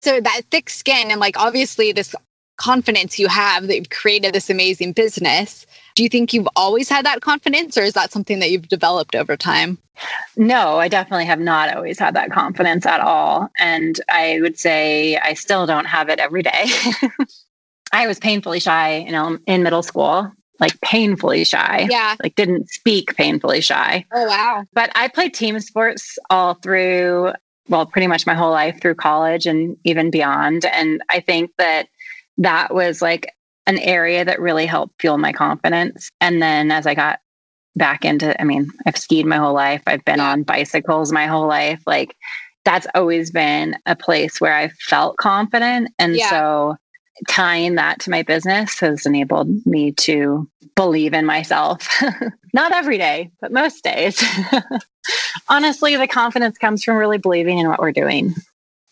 so 0.02 0.20
that 0.20 0.42
thick 0.50 0.70
skin 0.70 1.10
and 1.10 1.20
like 1.20 1.38
obviously 1.38 1.92
this 1.92 2.14
confidence 2.58 3.18
you 3.18 3.28
have 3.28 3.66
that 3.66 3.76
you've 3.76 3.90
created 3.90 4.34
this 4.34 4.50
amazing 4.50 4.92
business. 4.92 5.66
Do 5.94 6.02
you 6.02 6.08
think 6.08 6.32
you've 6.32 6.48
always 6.54 6.88
had 6.88 7.06
that 7.06 7.22
confidence, 7.22 7.76
or 7.78 7.82
is 7.82 7.94
that 7.94 8.12
something 8.12 8.38
that 8.40 8.50
you've 8.50 8.68
developed 8.68 9.16
over 9.16 9.36
time? 9.36 9.78
No, 10.36 10.78
I 10.78 10.88
definitely 10.88 11.24
have 11.24 11.40
not 11.40 11.74
always 11.74 11.98
had 11.98 12.14
that 12.14 12.30
confidence 12.30 12.86
at 12.86 13.00
all. 13.00 13.48
And 13.58 13.98
I 14.08 14.38
would 14.40 14.58
say 14.58 15.16
I 15.16 15.34
still 15.34 15.66
don't 15.66 15.86
have 15.86 16.08
it 16.08 16.20
every 16.20 16.42
day. 16.42 16.66
I 17.92 18.06
was 18.06 18.18
painfully 18.18 18.60
shy, 18.60 18.98
you 18.98 19.12
know, 19.12 19.38
in 19.46 19.62
middle 19.62 19.82
school 19.82 20.30
like 20.60 20.80
painfully 20.80 21.44
shy. 21.44 21.86
Yeah. 21.90 22.16
Like 22.22 22.34
didn't 22.34 22.68
speak 22.70 23.16
painfully 23.16 23.60
shy. 23.60 24.04
Oh, 24.12 24.26
wow. 24.26 24.64
But 24.72 24.90
I 24.94 25.08
played 25.08 25.34
team 25.34 25.58
sports 25.60 26.18
all 26.30 26.54
through, 26.54 27.32
well, 27.68 27.86
pretty 27.86 28.06
much 28.06 28.26
my 28.26 28.34
whole 28.34 28.50
life 28.50 28.80
through 28.80 28.96
college 28.96 29.46
and 29.46 29.76
even 29.84 30.10
beyond. 30.10 30.64
And 30.64 31.02
I 31.10 31.20
think 31.20 31.52
that 31.58 31.88
that 32.38 32.72
was 32.74 33.02
like 33.02 33.32
an 33.66 33.78
area 33.78 34.24
that 34.24 34.40
really 34.40 34.66
helped 34.66 35.00
fuel 35.00 35.18
my 35.18 35.32
confidence. 35.32 36.10
And 36.20 36.40
then 36.40 36.70
as 36.70 36.86
I 36.86 36.94
got 36.94 37.20
back 37.76 38.04
into, 38.04 38.40
I 38.40 38.44
mean, 38.44 38.70
I've 38.86 38.96
skied 38.96 39.26
my 39.26 39.36
whole 39.36 39.54
life, 39.54 39.82
I've 39.86 40.04
been 40.04 40.20
on 40.20 40.42
bicycles 40.42 41.12
my 41.12 41.26
whole 41.26 41.46
life. 41.46 41.82
Like 41.86 42.16
that's 42.64 42.86
always 42.94 43.30
been 43.30 43.76
a 43.86 43.94
place 43.94 44.40
where 44.40 44.54
I 44.54 44.68
felt 44.68 45.16
confident. 45.16 45.90
And 45.98 46.16
yeah. 46.16 46.30
so 46.30 46.76
tying 47.28 47.74
that 47.74 48.00
to 48.00 48.10
my 48.10 48.22
business 48.22 48.78
has 48.80 49.06
enabled 49.06 49.48
me 49.66 49.92
to 49.92 50.48
believe 50.74 51.12
in 51.12 51.26
myself. 51.26 51.88
Not 52.54 52.72
every 52.72 52.98
day, 52.98 53.30
but 53.40 53.52
most 53.52 53.82
days. 53.82 54.22
Honestly, 55.48 55.96
the 55.96 56.06
confidence 56.06 56.58
comes 56.58 56.84
from 56.84 56.96
really 56.96 57.18
believing 57.18 57.58
in 57.58 57.68
what 57.68 57.80
we're 57.80 57.92
doing. 57.92 58.34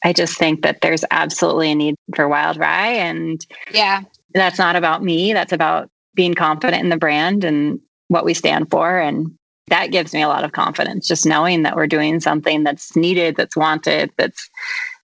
I 0.04 0.12
just 0.12 0.38
think 0.38 0.62
that 0.62 0.80
there's 0.82 1.04
absolutely 1.10 1.72
a 1.72 1.74
need 1.74 1.94
for 2.14 2.28
Wild 2.28 2.56
Rye. 2.56 2.92
And 2.92 3.44
yeah, 3.72 4.02
that's 4.34 4.58
not 4.58 4.76
about 4.76 5.02
me. 5.02 5.32
That's 5.32 5.52
about 5.52 5.90
being 6.14 6.34
confident 6.34 6.82
in 6.82 6.88
the 6.88 6.96
brand 6.96 7.44
and 7.44 7.80
what 8.08 8.24
we 8.24 8.34
stand 8.34 8.70
for. 8.70 8.98
And 8.98 9.36
that 9.68 9.90
gives 9.90 10.12
me 10.12 10.22
a 10.22 10.28
lot 10.28 10.44
of 10.44 10.52
confidence, 10.52 11.08
just 11.08 11.26
knowing 11.26 11.62
that 11.62 11.76
we're 11.76 11.86
doing 11.86 12.20
something 12.20 12.62
that's 12.62 12.94
needed, 12.94 13.36
that's 13.36 13.56
wanted, 13.56 14.12
that's 14.16 14.48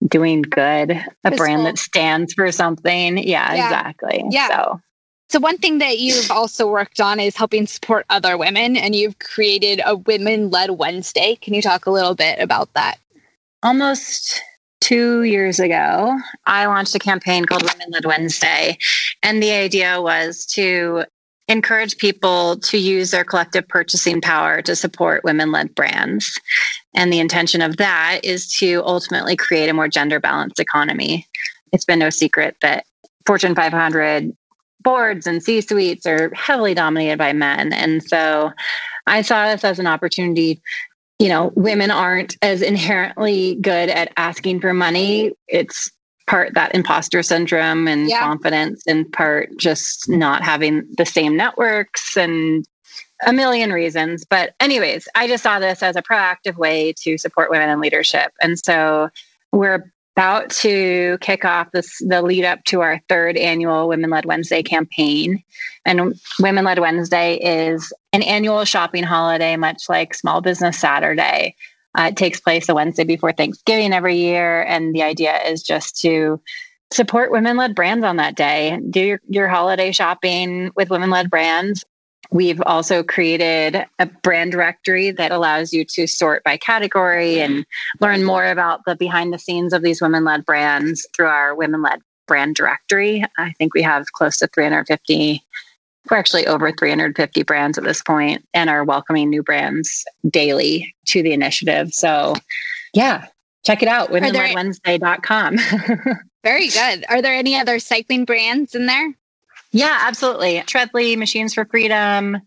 doing 0.07 0.41
good, 0.41 0.91
a 1.23 1.31
brand 1.31 1.65
that 1.65 1.77
stands 1.77 2.33
for 2.33 2.51
something. 2.51 3.17
Yeah, 3.17 3.53
yeah, 3.53 3.65
exactly. 3.65 4.23
Yeah. 4.29 4.47
So. 4.49 4.81
So, 5.29 5.39
one 5.39 5.57
thing 5.57 5.79
that 5.79 5.97
you've 5.97 6.29
also 6.29 6.67
worked 6.67 7.01
on 7.01 7.19
is 7.19 7.35
helping 7.35 7.65
support 7.65 8.05
other 8.09 8.37
women, 8.37 8.77
and 8.77 8.93
you've 8.95 9.17
created 9.17 9.81
a 9.83 9.95
Women 9.95 10.51
Led 10.51 10.71
Wednesday. 10.71 11.35
Can 11.41 11.55
you 11.55 11.61
talk 11.61 11.87
a 11.87 11.91
little 11.91 12.13
bit 12.13 12.37
about 12.39 12.71
that? 12.73 12.99
Almost 13.63 14.43
two 14.83 15.23
years 15.23 15.61
ago, 15.61 16.19
I 16.45 16.65
launched 16.65 16.93
a 16.93 16.99
campaign 16.99 17.45
called 17.45 17.63
Women 17.63 17.91
Led 17.91 18.05
Wednesday. 18.05 18.77
And 19.23 19.41
the 19.41 19.51
idea 19.51 20.01
was 20.01 20.45
to 20.47 21.05
encourage 21.47 21.97
people 21.97 22.57
to 22.57 22.77
use 22.77 23.11
their 23.11 23.23
collective 23.23 23.65
purchasing 23.67 24.19
power 24.19 24.61
to 24.61 24.75
support 24.75 25.23
women 25.23 25.53
led 25.53 25.73
brands. 25.73 26.37
And 26.93 27.13
the 27.13 27.19
intention 27.19 27.61
of 27.61 27.77
that 27.77 28.19
is 28.23 28.51
to 28.57 28.81
ultimately 28.85 29.37
create 29.37 29.69
a 29.69 29.73
more 29.73 29.87
gender 29.87 30.19
balanced 30.19 30.59
economy. 30.59 31.27
It's 31.71 31.85
been 31.85 31.99
no 31.99 32.09
secret 32.09 32.57
that 32.61 32.85
Fortune 33.25 33.55
500 33.55 34.35
boards 34.81 35.25
and 35.25 35.41
C 35.41 35.61
suites 35.61 36.05
are 36.05 36.29
heavily 36.33 36.73
dominated 36.73 37.17
by 37.17 37.31
men. 37.31 37.71
And 37.71 38.03
so 38.03 38.51
I 39.07 39.21
saw 39.21 39.49
this 39.49 39.63
as 39.63 39.79
an 39.79 39.87
opportunity. 39.87 40.61
You 41.19 41.29
know, 41.29 41.53
women 41.55 41.91
aren't 41.91 42.37
as 42.41 42.61
inherently 42.61 43.55
good 43.55 43.89
at 43.89 44.11
asking 44.17 44.59
for 44.59 44.73
money. 44.73 45.31
It's 45.47 45.91
part 46.27 46.53
that 46.53 46.73
imposter 46.73 47.21
syndrome 47.21 47.87
and 47.87 48.09
yeah. 48.09 48.19
confidence 48.19 48.83
and 48.87 49.11
part 49.11 49.49
just 49.57 50.09
not 50.09 50.43
having 50.43 50.83
the 50.97 51.05
same 51.05 51.35
networks 51.35 52.15
and 52.15 52.65
a 53.25 53.33
million 53.33 53.71
reasons 53.71 54.25
but 54.25 54.53
anyways 54.59 55.07
i 55.15 55.27
just 55.27 55.43
saw 55.43 55.59
this 55.59 55.83
as 55.83 55.95
a 55.95 56.01
proactive 56.01 56.55
way 56.55 56.93
to 56.93 57.17
support 57.17 57.49
women 57.49 57.69
in 57.69 57.79
leadership 57.79 58.31
and 58.41 58.57
so 58.57 59.09
we're 59.51 59.92
about 60.15 60.49
to 60.51 61.17
kick 61.21 61.43
off 61.43 61.71
this 61.71 61.97
the 61.99 62.21
lead 62.21 62.45
up 62.45 62.63
to 62.65 62.81
our 62.81 63.01
third 63.09 63.35
annual 63.35 63.87
women 63.87 64.09
led 64.09 64.25
wednesday 64.25 64.61
campaign 64.61 65.43
and 65.85 66.13
women 66.39 66.65
led 66.65 66.79
wednesday 66.79 67.35
is 67.35 67.91
an 68.11 68.21
annual 68.21 68.63
shopping 68.63 69.03
holiday 69.03 69.55
much 69.55 69.83
like 69.89 70.13
small 70.13 70.41
business 70.41 70.79
saturday 70.79 71.55
uh, 71.97 72.07
it 72.09 72.17
takes 72.17 72.39
place 72.39 72.67
the 72.67 72.75
Wednesday 72.75 73.03
before 73.03 73.31
Thanksgiving 73.31 73.93
every 73.93 74.17
year. 74.17 74.63
And 74.63 74.93
the 74.95 75.03
idea 75.03 75.37
is 75.43 75.61
just 75.61 75.99
to 76.01 76.41
support 76.91 77.31
women 77.31 77.57
led 77.57 77.75
brands 77.75 78.03
on 78.03 78.17
that 78.17 78.35
day. 78.35 78.79
Do 78.89 78.99
your, 78.99 79.21
your 79.27 79.47
holiday 79.47 79.91
shopping 79.91 80.71
with 80.75 80.89
women 80.89 81.09
led 81.09 81.29
brands. 81.29 81.83
We've 82.33 82.61
also 82.65 83.03
created 83.03 83.85
a 83.99 84.07
brand 84.07 84.51
directory 84.53 85.11
that 85.11 85.31
allows 85.31 85.71
you 85.71 85.85
to 85.85 86.07
sort 86.07 86.43
by 86.43 86.57
category 86.57 87.39
and 87.39 87.63
learn 88.01 88.23
more 88.23 88.47
about 88.47 88.85
the 88.85 88.95
behind 88.95 89.31
the 89.31 89.37
scenes 89.37 89.71
of 89.71 89.83
these 89.83 90.01
women 90.01 90.23
led 90.23 90.43
brands 90.43 91.07
through 91.15 91.27
our 91.27 91.53
women 91.53 91.83
led 91.83 91.99
brand 92.27 92.55
directory. 92.55 93.23
I 93.37 93.51
think 93.59 93.75
we 93.75 93.83
have 93.83 94.11
close 94.13 94.37
to 94.39 94.47
350 94.47 95.43
we're 96.09 96.17
actually 96.17 96.47
over 96.47 96.71
350 96.71 97.43
brands 97.43 97.77
at 97.77 97.83
this 97.83 98.01
point 98.01 98.45
and 98.53 98.69
are 98.69 98.83
welcoming 98.83 99.29
new 99.29 99.41
brands 99.41 100.03
daily 100.29 100.93
to 101.05 101.23
the 101.23 101.31
initiative. 101.31 101.93
So, 101.93 102.35
yeah, 102.93 103.27
check 103.63 103.81
it 103.81 103.87
out, 103.87 104.09
womenledwednesday.com. 104.09 105.57
very 106.43 106.67
good. 106.67 107.05
Are 107.07 107.21
there 107.21 107.33
any 107.33 107.55
other 107.55 107.79
cycling 107.79 108.25
brands 108.25 108.75
in 108.75 108.85
there? 108.85 109.13
Yeah, 109.73 109.97
absolutely. 110.01 110.61
Shredly, 110.61 111.17
Machines 111.17 111.53
for 111.53 111.65
Freedom. 111.65 112.37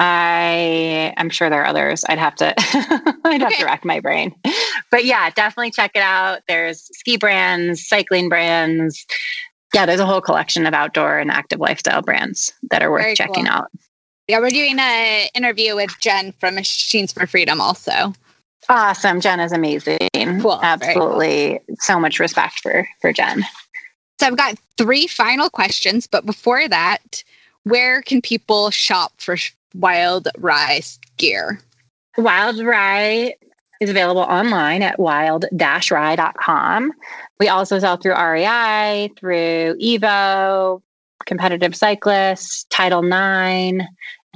I 0.00 1.12
I'm 1.16 1.30
sure 1.30 1.50
there 1.50 1.62
are 1.62 1.66
others. 1.66 2.04
I'd 2.08 2.18
have 2.18 2.36
to 2.36 2.54
I'd 3.24 3.40
have 3.40 3.56
to 3.56 3.64
rack 3.64 3.84
my 3.84 3.98
brain. 4.00 4.34
But 4.90 5.04
yeah, 5.04 5.30
definitely 5.30 5.72
check 5.72 5.92
it 5.94 6.02
out. 6.02 6.40
There's 6.46 6.88
ski 6.96 7.16
brands, 7.16 7.88
cycling 7.88 8.28
brands, 8.28 9.06
yeah, 9.74 9.86
there's 9.86 10.00
a 10.00 10.06
whole 10.06 10.20
collection 10.20 10.66
of 10.66 10.74
outdoor 10.74 11.18
and 11.18 11.30
active 11.30 11.60
lifestyle 11.60 12.02
brands 12.02 12.52
that 12.70 12.82
are 12.82 12.90
worth 12.90 13.02
Very 13.02 13.16
checking 13.16 13.44
cool. 13.44 13.54
out. 13.54 13.70
Yeah, 14.26 14.40
we're 14.40 14.50
doing 14.50 14.78
an 14.78 15.28
interview 15.34 15.74
with 15.74 15.90
Jen 16.00 16.32
from 16.32 16.54
Machines 16.54 17.12
for 17.12 17.26
Freedom 17.26 17.60
also. 17.60 18.12
Awesome. 18.68 19.20
Jen 19.20 19.40
is 19.40 19.52
amazing. 19.52 19.98
Cool. 20.40 20.60
Absolutely. 20.62 21.60
Cool. 21.66 21.76
So 21.80 21.98
much 21.98 22.18
respect 22.18 22.60
for 22.60 22.86
for 23.00 23.12
Jen. 23.12 23.44
So 24.18 24.26
I've 24.26 24.36
got 24.36 24.58
three 24.76 25.06
final 25.06 25.48
questions, 25.48 26.06
but 26.06 26.26
before 26.26 26.66
that, 26.68 27.22
where 27.62 28.02
can 28.02 28.20
people 28.20 28.70
shop 28.70 29.12
for 29.18 29.36
Wild 29.74 30.28
Rye 30.38 30.80
gear? 31.16 31.60
Wild 32.16 32.58
Rye 32.58 33.34
is 33.80 33.90
available 33.90 34.22
online 34.22 34.82
at 34.82 34.98
wild-rye.com. 34.98 36.92
We 37.38 37.48
also 37.48 37.78
sell 37.78 37.96
through 37.96 38.16
REI, 38.16 39.12
through 39.16 39.76
Evo, 39.80 40.82
Competitive 41.26 41.76
Cyclists, 41.76 42.64
Title 42.70 43.04
IX, 43.04 43.84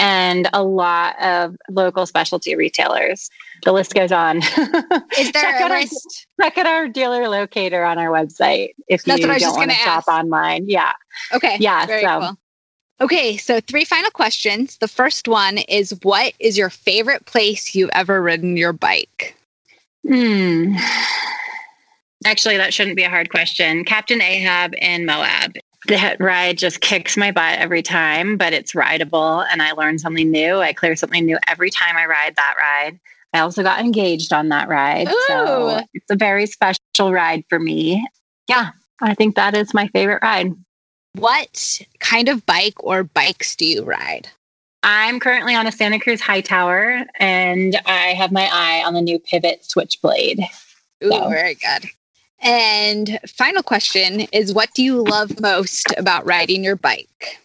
and 0.02 0.48
a 0.52 0.64
lot 0.64 1.14
of 1.22 1.56
local 1.70 2.06
specialty 2.06 2.56
retailers. 2.56 3.30
The 3.62 3.70
list 3.70 3.94
goes 3.94 4.10
on. 4.10 4.38
Is 5.18 5.30
there 5.30 5.42
check, 5.42 5.60
a 5.60 5.68
list? 5.68 6.26
Our, 6.40 6.50
check 6.50 6.58
out 6.58 6.66
our 6.66 6.88
dealer 6.88 7.28
locator 7.28 7.84
on 7.84 7.98
our 7.98 8.08
website 8.08 8.74
if 8.88 9.04
That's 9.04 9.20
you 9.20 9.28
don't 9.28 9.56
want 9.56 9.70
to 9.70 9.76
shop 9.76 10.08
online. 10.08 10.68
Yeah. 10.68 10.90
Okay. 11.32 11.56
Yeah. 11.60 11.86
Very 11.86 12.02
so. 12.02 12.20
Cool. 12.20 12.38
Okay, 13.00 13.36
so 13.36 13.60
three 13.60 13.84
final 13.84 14.10
questions. 14.10 14.78
The 14.78 14.88
first 14.88 15.28
one 15.28 15.58
is 15.58 15.96
What 16.02 16.34
is 16.40 16.58
your 16.58 16.70
favorite 16.70 17.24
place 17.26 17.74
you've 17.74 17.90
ever 17.92 18.20
ridden 18.20 18.56
your 18.56 18.72
bike? 18.72 19.36
Hmm. 20.06 20.74
Actually, 22.24 22.56
that 22.56 22.74
shouldn't 22.74 22.96
be 22.96 23.04
a 23.04 23.10
hard 23.10 23.30
question. 23.30 23.84
Captain 23.84 24.20
Ahab 24.20 24.74
in 24.80 25.06
Moab. 25.06 25.54
That 25.88 26.20
ride 26.20 26.58
just 26.58 26.80
kicks 26.80 27.16
my 27.16 27.32
butt 27.32 27.58
every 27.58 27.82
time, 27.82 28.36
but 28.36 28.52
it's 28.52 28.74
rideable 28.74 29.40
and 29.40 29.60
I 29.60 29.72
learn 29.72 29.98
something 29.98 30.30
new. 30.30 30.58
I 30.58 30.72
clear 30.72 30.94
something 30.94 31.24
new 31.24 31.38
every 31.48 31.70
time 31.70 31.96
I 31.96 32.06
ride 32.06 32.36
that 32.36 32.54
ride. 32.58 33.00
I 33.32 33.40
also 33.40 33.62
got 33.62 33.80
engaged 33.80 34.32
on 34.32 34.50
that 34.50 34.68
ride. 34.68 35.08
Ooh. 35.08 35.24
So 35.26 35.80
it's 35.94 36.10
a 36.10 36.16
very 36.16 36.46
special 36.46 37.12
ride 37.12 37.44
for 37.48 37.58
me. 37.58 38.06
Yeah, 38.48 38.70
I 39.00 39.14
think 39.14 39.34
that 39.36 39.56
is 39.56 39.74
my 39.74 39.88
favorite 39.88 40.22
ride. 40.22 40.52
What 41.14 41.80
kind 41.98 42.28
of 42.28 42.46
bike 42.46 42.82
or 42.82 43.02
bikes 43.04 43.56
do 43.56 43.66
you 43.66 43.84
ride? 43.84 44.28
I'm 44.82 45.20
currently 45.20 45.54
on 45.54 45.66
a 45.66 45.72
Santa 45.72 45.98
Cruz 46.00 46.20
Hightower 46.20 47.04
and 52.42 53.18
final 53.26 53.62
question 53.62 54.20
is 54.32 54.52
what 54.52 54.72
do 54.74 54.82
you 54.82 55.02
love 55.02 55.40
most 55.40 55.86
about 55.96 56.26
riding 56.26 56.64
your 56.64 56.76
bike? 56.76 57.38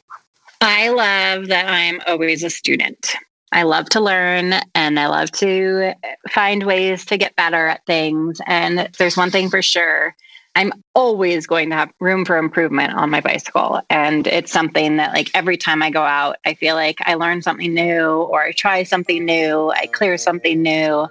I 0.61 0.89
love 0.89 1.47
that 1.47 1.67
I'm 1.67 2.01
always 2.07 2.43
a 2.43 2.49
student. 2.49 3.15
I 3.51 3.63
love 3.63 3.87
to 3.89 4.01
learn 4.01 4.53
and 4.75 4.99
I 4.99 5.07
love 5.07 5.31
to 5.33 5.93
find 6.29 6.63
ways 6.63 7.05
to 7.05 7.17
get 7.17 7.35
better 7.35 7.67
at 7.67 7.85
things. 7.85 8.41
And 8.45 8.89
there's 8.97 9.15
one 9.15 9.31
thing 9.31 9.49
for 9.49 9.61
sure 9.61 10.15
I'm 10.57 10.73
always 10.95 11.45
going 11.45 11.69
to 11.69 11.75
have 11.75 11.91
room 11.99 12.25
for 12.25 12.35
improvement 12.35 12.91
on 12.95 13.11
my 13.11 13.21
bicycle. 13.21 13.79
And 13.91 14.25
it's 14.25 14.51
something 14.51 14.97
that, 14.97 15.13
like, 15.13 15.29
every 15.35 15.55
time 15.55 15.83
I 15.83 15.91
go 15.91 16.01
out, 16.01 16.37
I 16.47 16.55
feel 16.55 16.73
like 16.73 16.97
I 17.01 17.13
learn 17.13 17.43
something 17.43 17.75
new 17.75 18.23
or 18.23 18.41
I 18.41 18.53
try 18.53 18.81
something 18.81 19.23
new, 19.23 19.69
I 19.69 19.85
clear 19.85 20.17
something 20.17 20.59
new. 20.59 21.07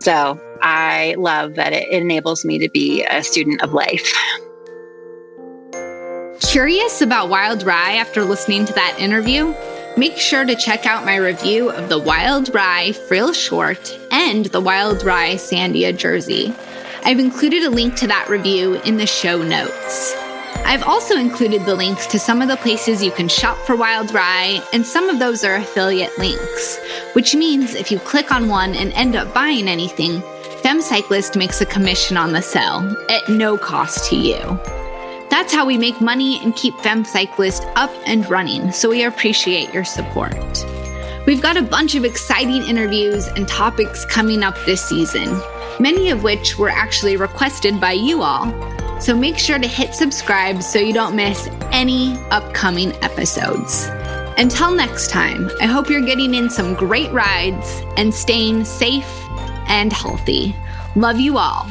So 0.00 0.40
I 0.62 1.14
love 1.18 1.54
that 1.54 1.72
it 1.72 1.88
enables 1.90 2.44
me 2.44 2.58
to 2.58 2.68
be 2.68 3.04
a 3.04 3.22
student 3.22 3.62
of 3.62 3.72
life. 3.72 4.12
Curious 6.40 7.02
about 7.02 7.28
Wild 7.28 7.62
Rye 7.62 7.96
after 7.96 8.24
listening 8.24 8.64
to 8.66 8.72
that 8.74 8.96
interview? 8.98 9.54
Make 9.96 10.16
sure 10.18 10.44
to 10.44 10.54
check 10.54 10.86
out 10.86 11.06
my 11.06 11.16
review 11.16 11.70
of 11.70 11.88
the 11.88 11.98
Wild 11.98 12.54
Rye 12.54 12.90
Freel 12.90 13.34
Short 13.34 13.98
and 14.10 14.46
the 14.46 14.60
Wild 14.60 15.02
Rye 15.02 15.36
Sandia 15.36 15.96
Jersey. 15.96 16.54
I've 17.04 17.18
included 17.18 17.62
a 17.62 17.70
link 17.70 17.96
to 17.96 18.06
that 18.08 18.28
review 18.28 18.74
in 18.82 18.96
the 18.96 19.06
show 19.06 19.42
notes. 19.42 20.25
I've 20.68 20.82
also 20.82 21.16
included 21.16 21.64
the 21.64 21.76
links 21.76 22.08
to 22.08 22.18
some 22.18 22.42
of 22.42 22.48
the 22.48 22.56
places 22.56 23.00
you 23.00 23.12
can 23.12 23.28
shop 23.28 23.56
for 23.58 23.76
Wild 23.76 24.12
Rye, 24.12 24.60
and 24.72 24.84
some 24.84 25.08
of 25.08 25.20
those 25.20 25.44
are 25.44 25.54
affiliate 25.54 26.18
links, 26.18 26.80
which 27.12 27.36
means 27.36 27.76
if 27.76 27.92
you 27.92 28.00
click 28.00 28.32
on 28.32 28.48
one 28.48 28.74
and 28.74 28.92
end 28.94 29.14
up 29.14 29.32
buying 29.32 29.68
anything, 29.68 30.20
FemCyclist 30.64 31.36
makes 31.36 31.60
a 31.60 31.66
commission 31.66 32.16
on 32.16 32.32
the 32.32 32.42
sale 32.42 32.96
at 33.08 33.28
no 33.28 33.56
cost 33.56 34.10
to 34.10 34.16
you. 34.16 34.40
That's 35.30 35.54
how 35.54 35.64
we 35.64 35.78
make 35.78 36.00
money 36.00 36.42
and 36.42 36.56
keep 36.56 36.74
FemCyclist 36.74 37.72
up 37.76 37.92
and 38.04 38.28
running, 38.28 38.72
so 38.72 38.90
we 38.90 39.04
appreciate 39.04 39.72
your 39.72 39.84
support. 39.84 40.34
We've 41.28 41.42
got 41.42 41.56
a 41.56 41.62
bunch 41.62 41.94
of 41.94 42.04
exciting 42.04 42.64
interviews 42.64 43.28
and 43.28 43.46
topics 43.46 44.04
coming 44.06 44.42
up 44.42 44.56
this 44.66 44.84
season 44.84 45.40
many 45.80 46.10
of 46.10 46.22
which 46.22 46.58
were 46.58 46.70
actually 46.70 47.16
requested 47.16 47.80
by 47.80 47.92
you 47.92 48.22
all. 48.22 48.46
So 48.98 49.14
make 49.14 49.38
sure 49.38 49.58
to 49.58 49.68
hit 49.68 49.94
subscribe 49.94 50.62
so 50.62 50.78
you 50.78 50.92
don't 50.92 51.14
miss 51.14 51.48
any 51.70 52.16
upcoming 52.30 52.92
episodes. 53.02 53.86
Until 54.38 54.74
next 54.74 55.10
time, 55.10 55.50
I 55.60 55.66
hope 55.66 55.88
you're 55.88 56.04
getting 56.04 56.34
in 56.34 56.50
some 56.50 56.74
great 56.74 57.10
rides 57.12 57.82
and 57.96 58.12
staying 58.12 58.64
safe 58.64 59.08
and 59.68 59.92
healthy. 59.92 60.54
Love 60.94 61.20
you 61.20 61.38
all. 61.38 61.66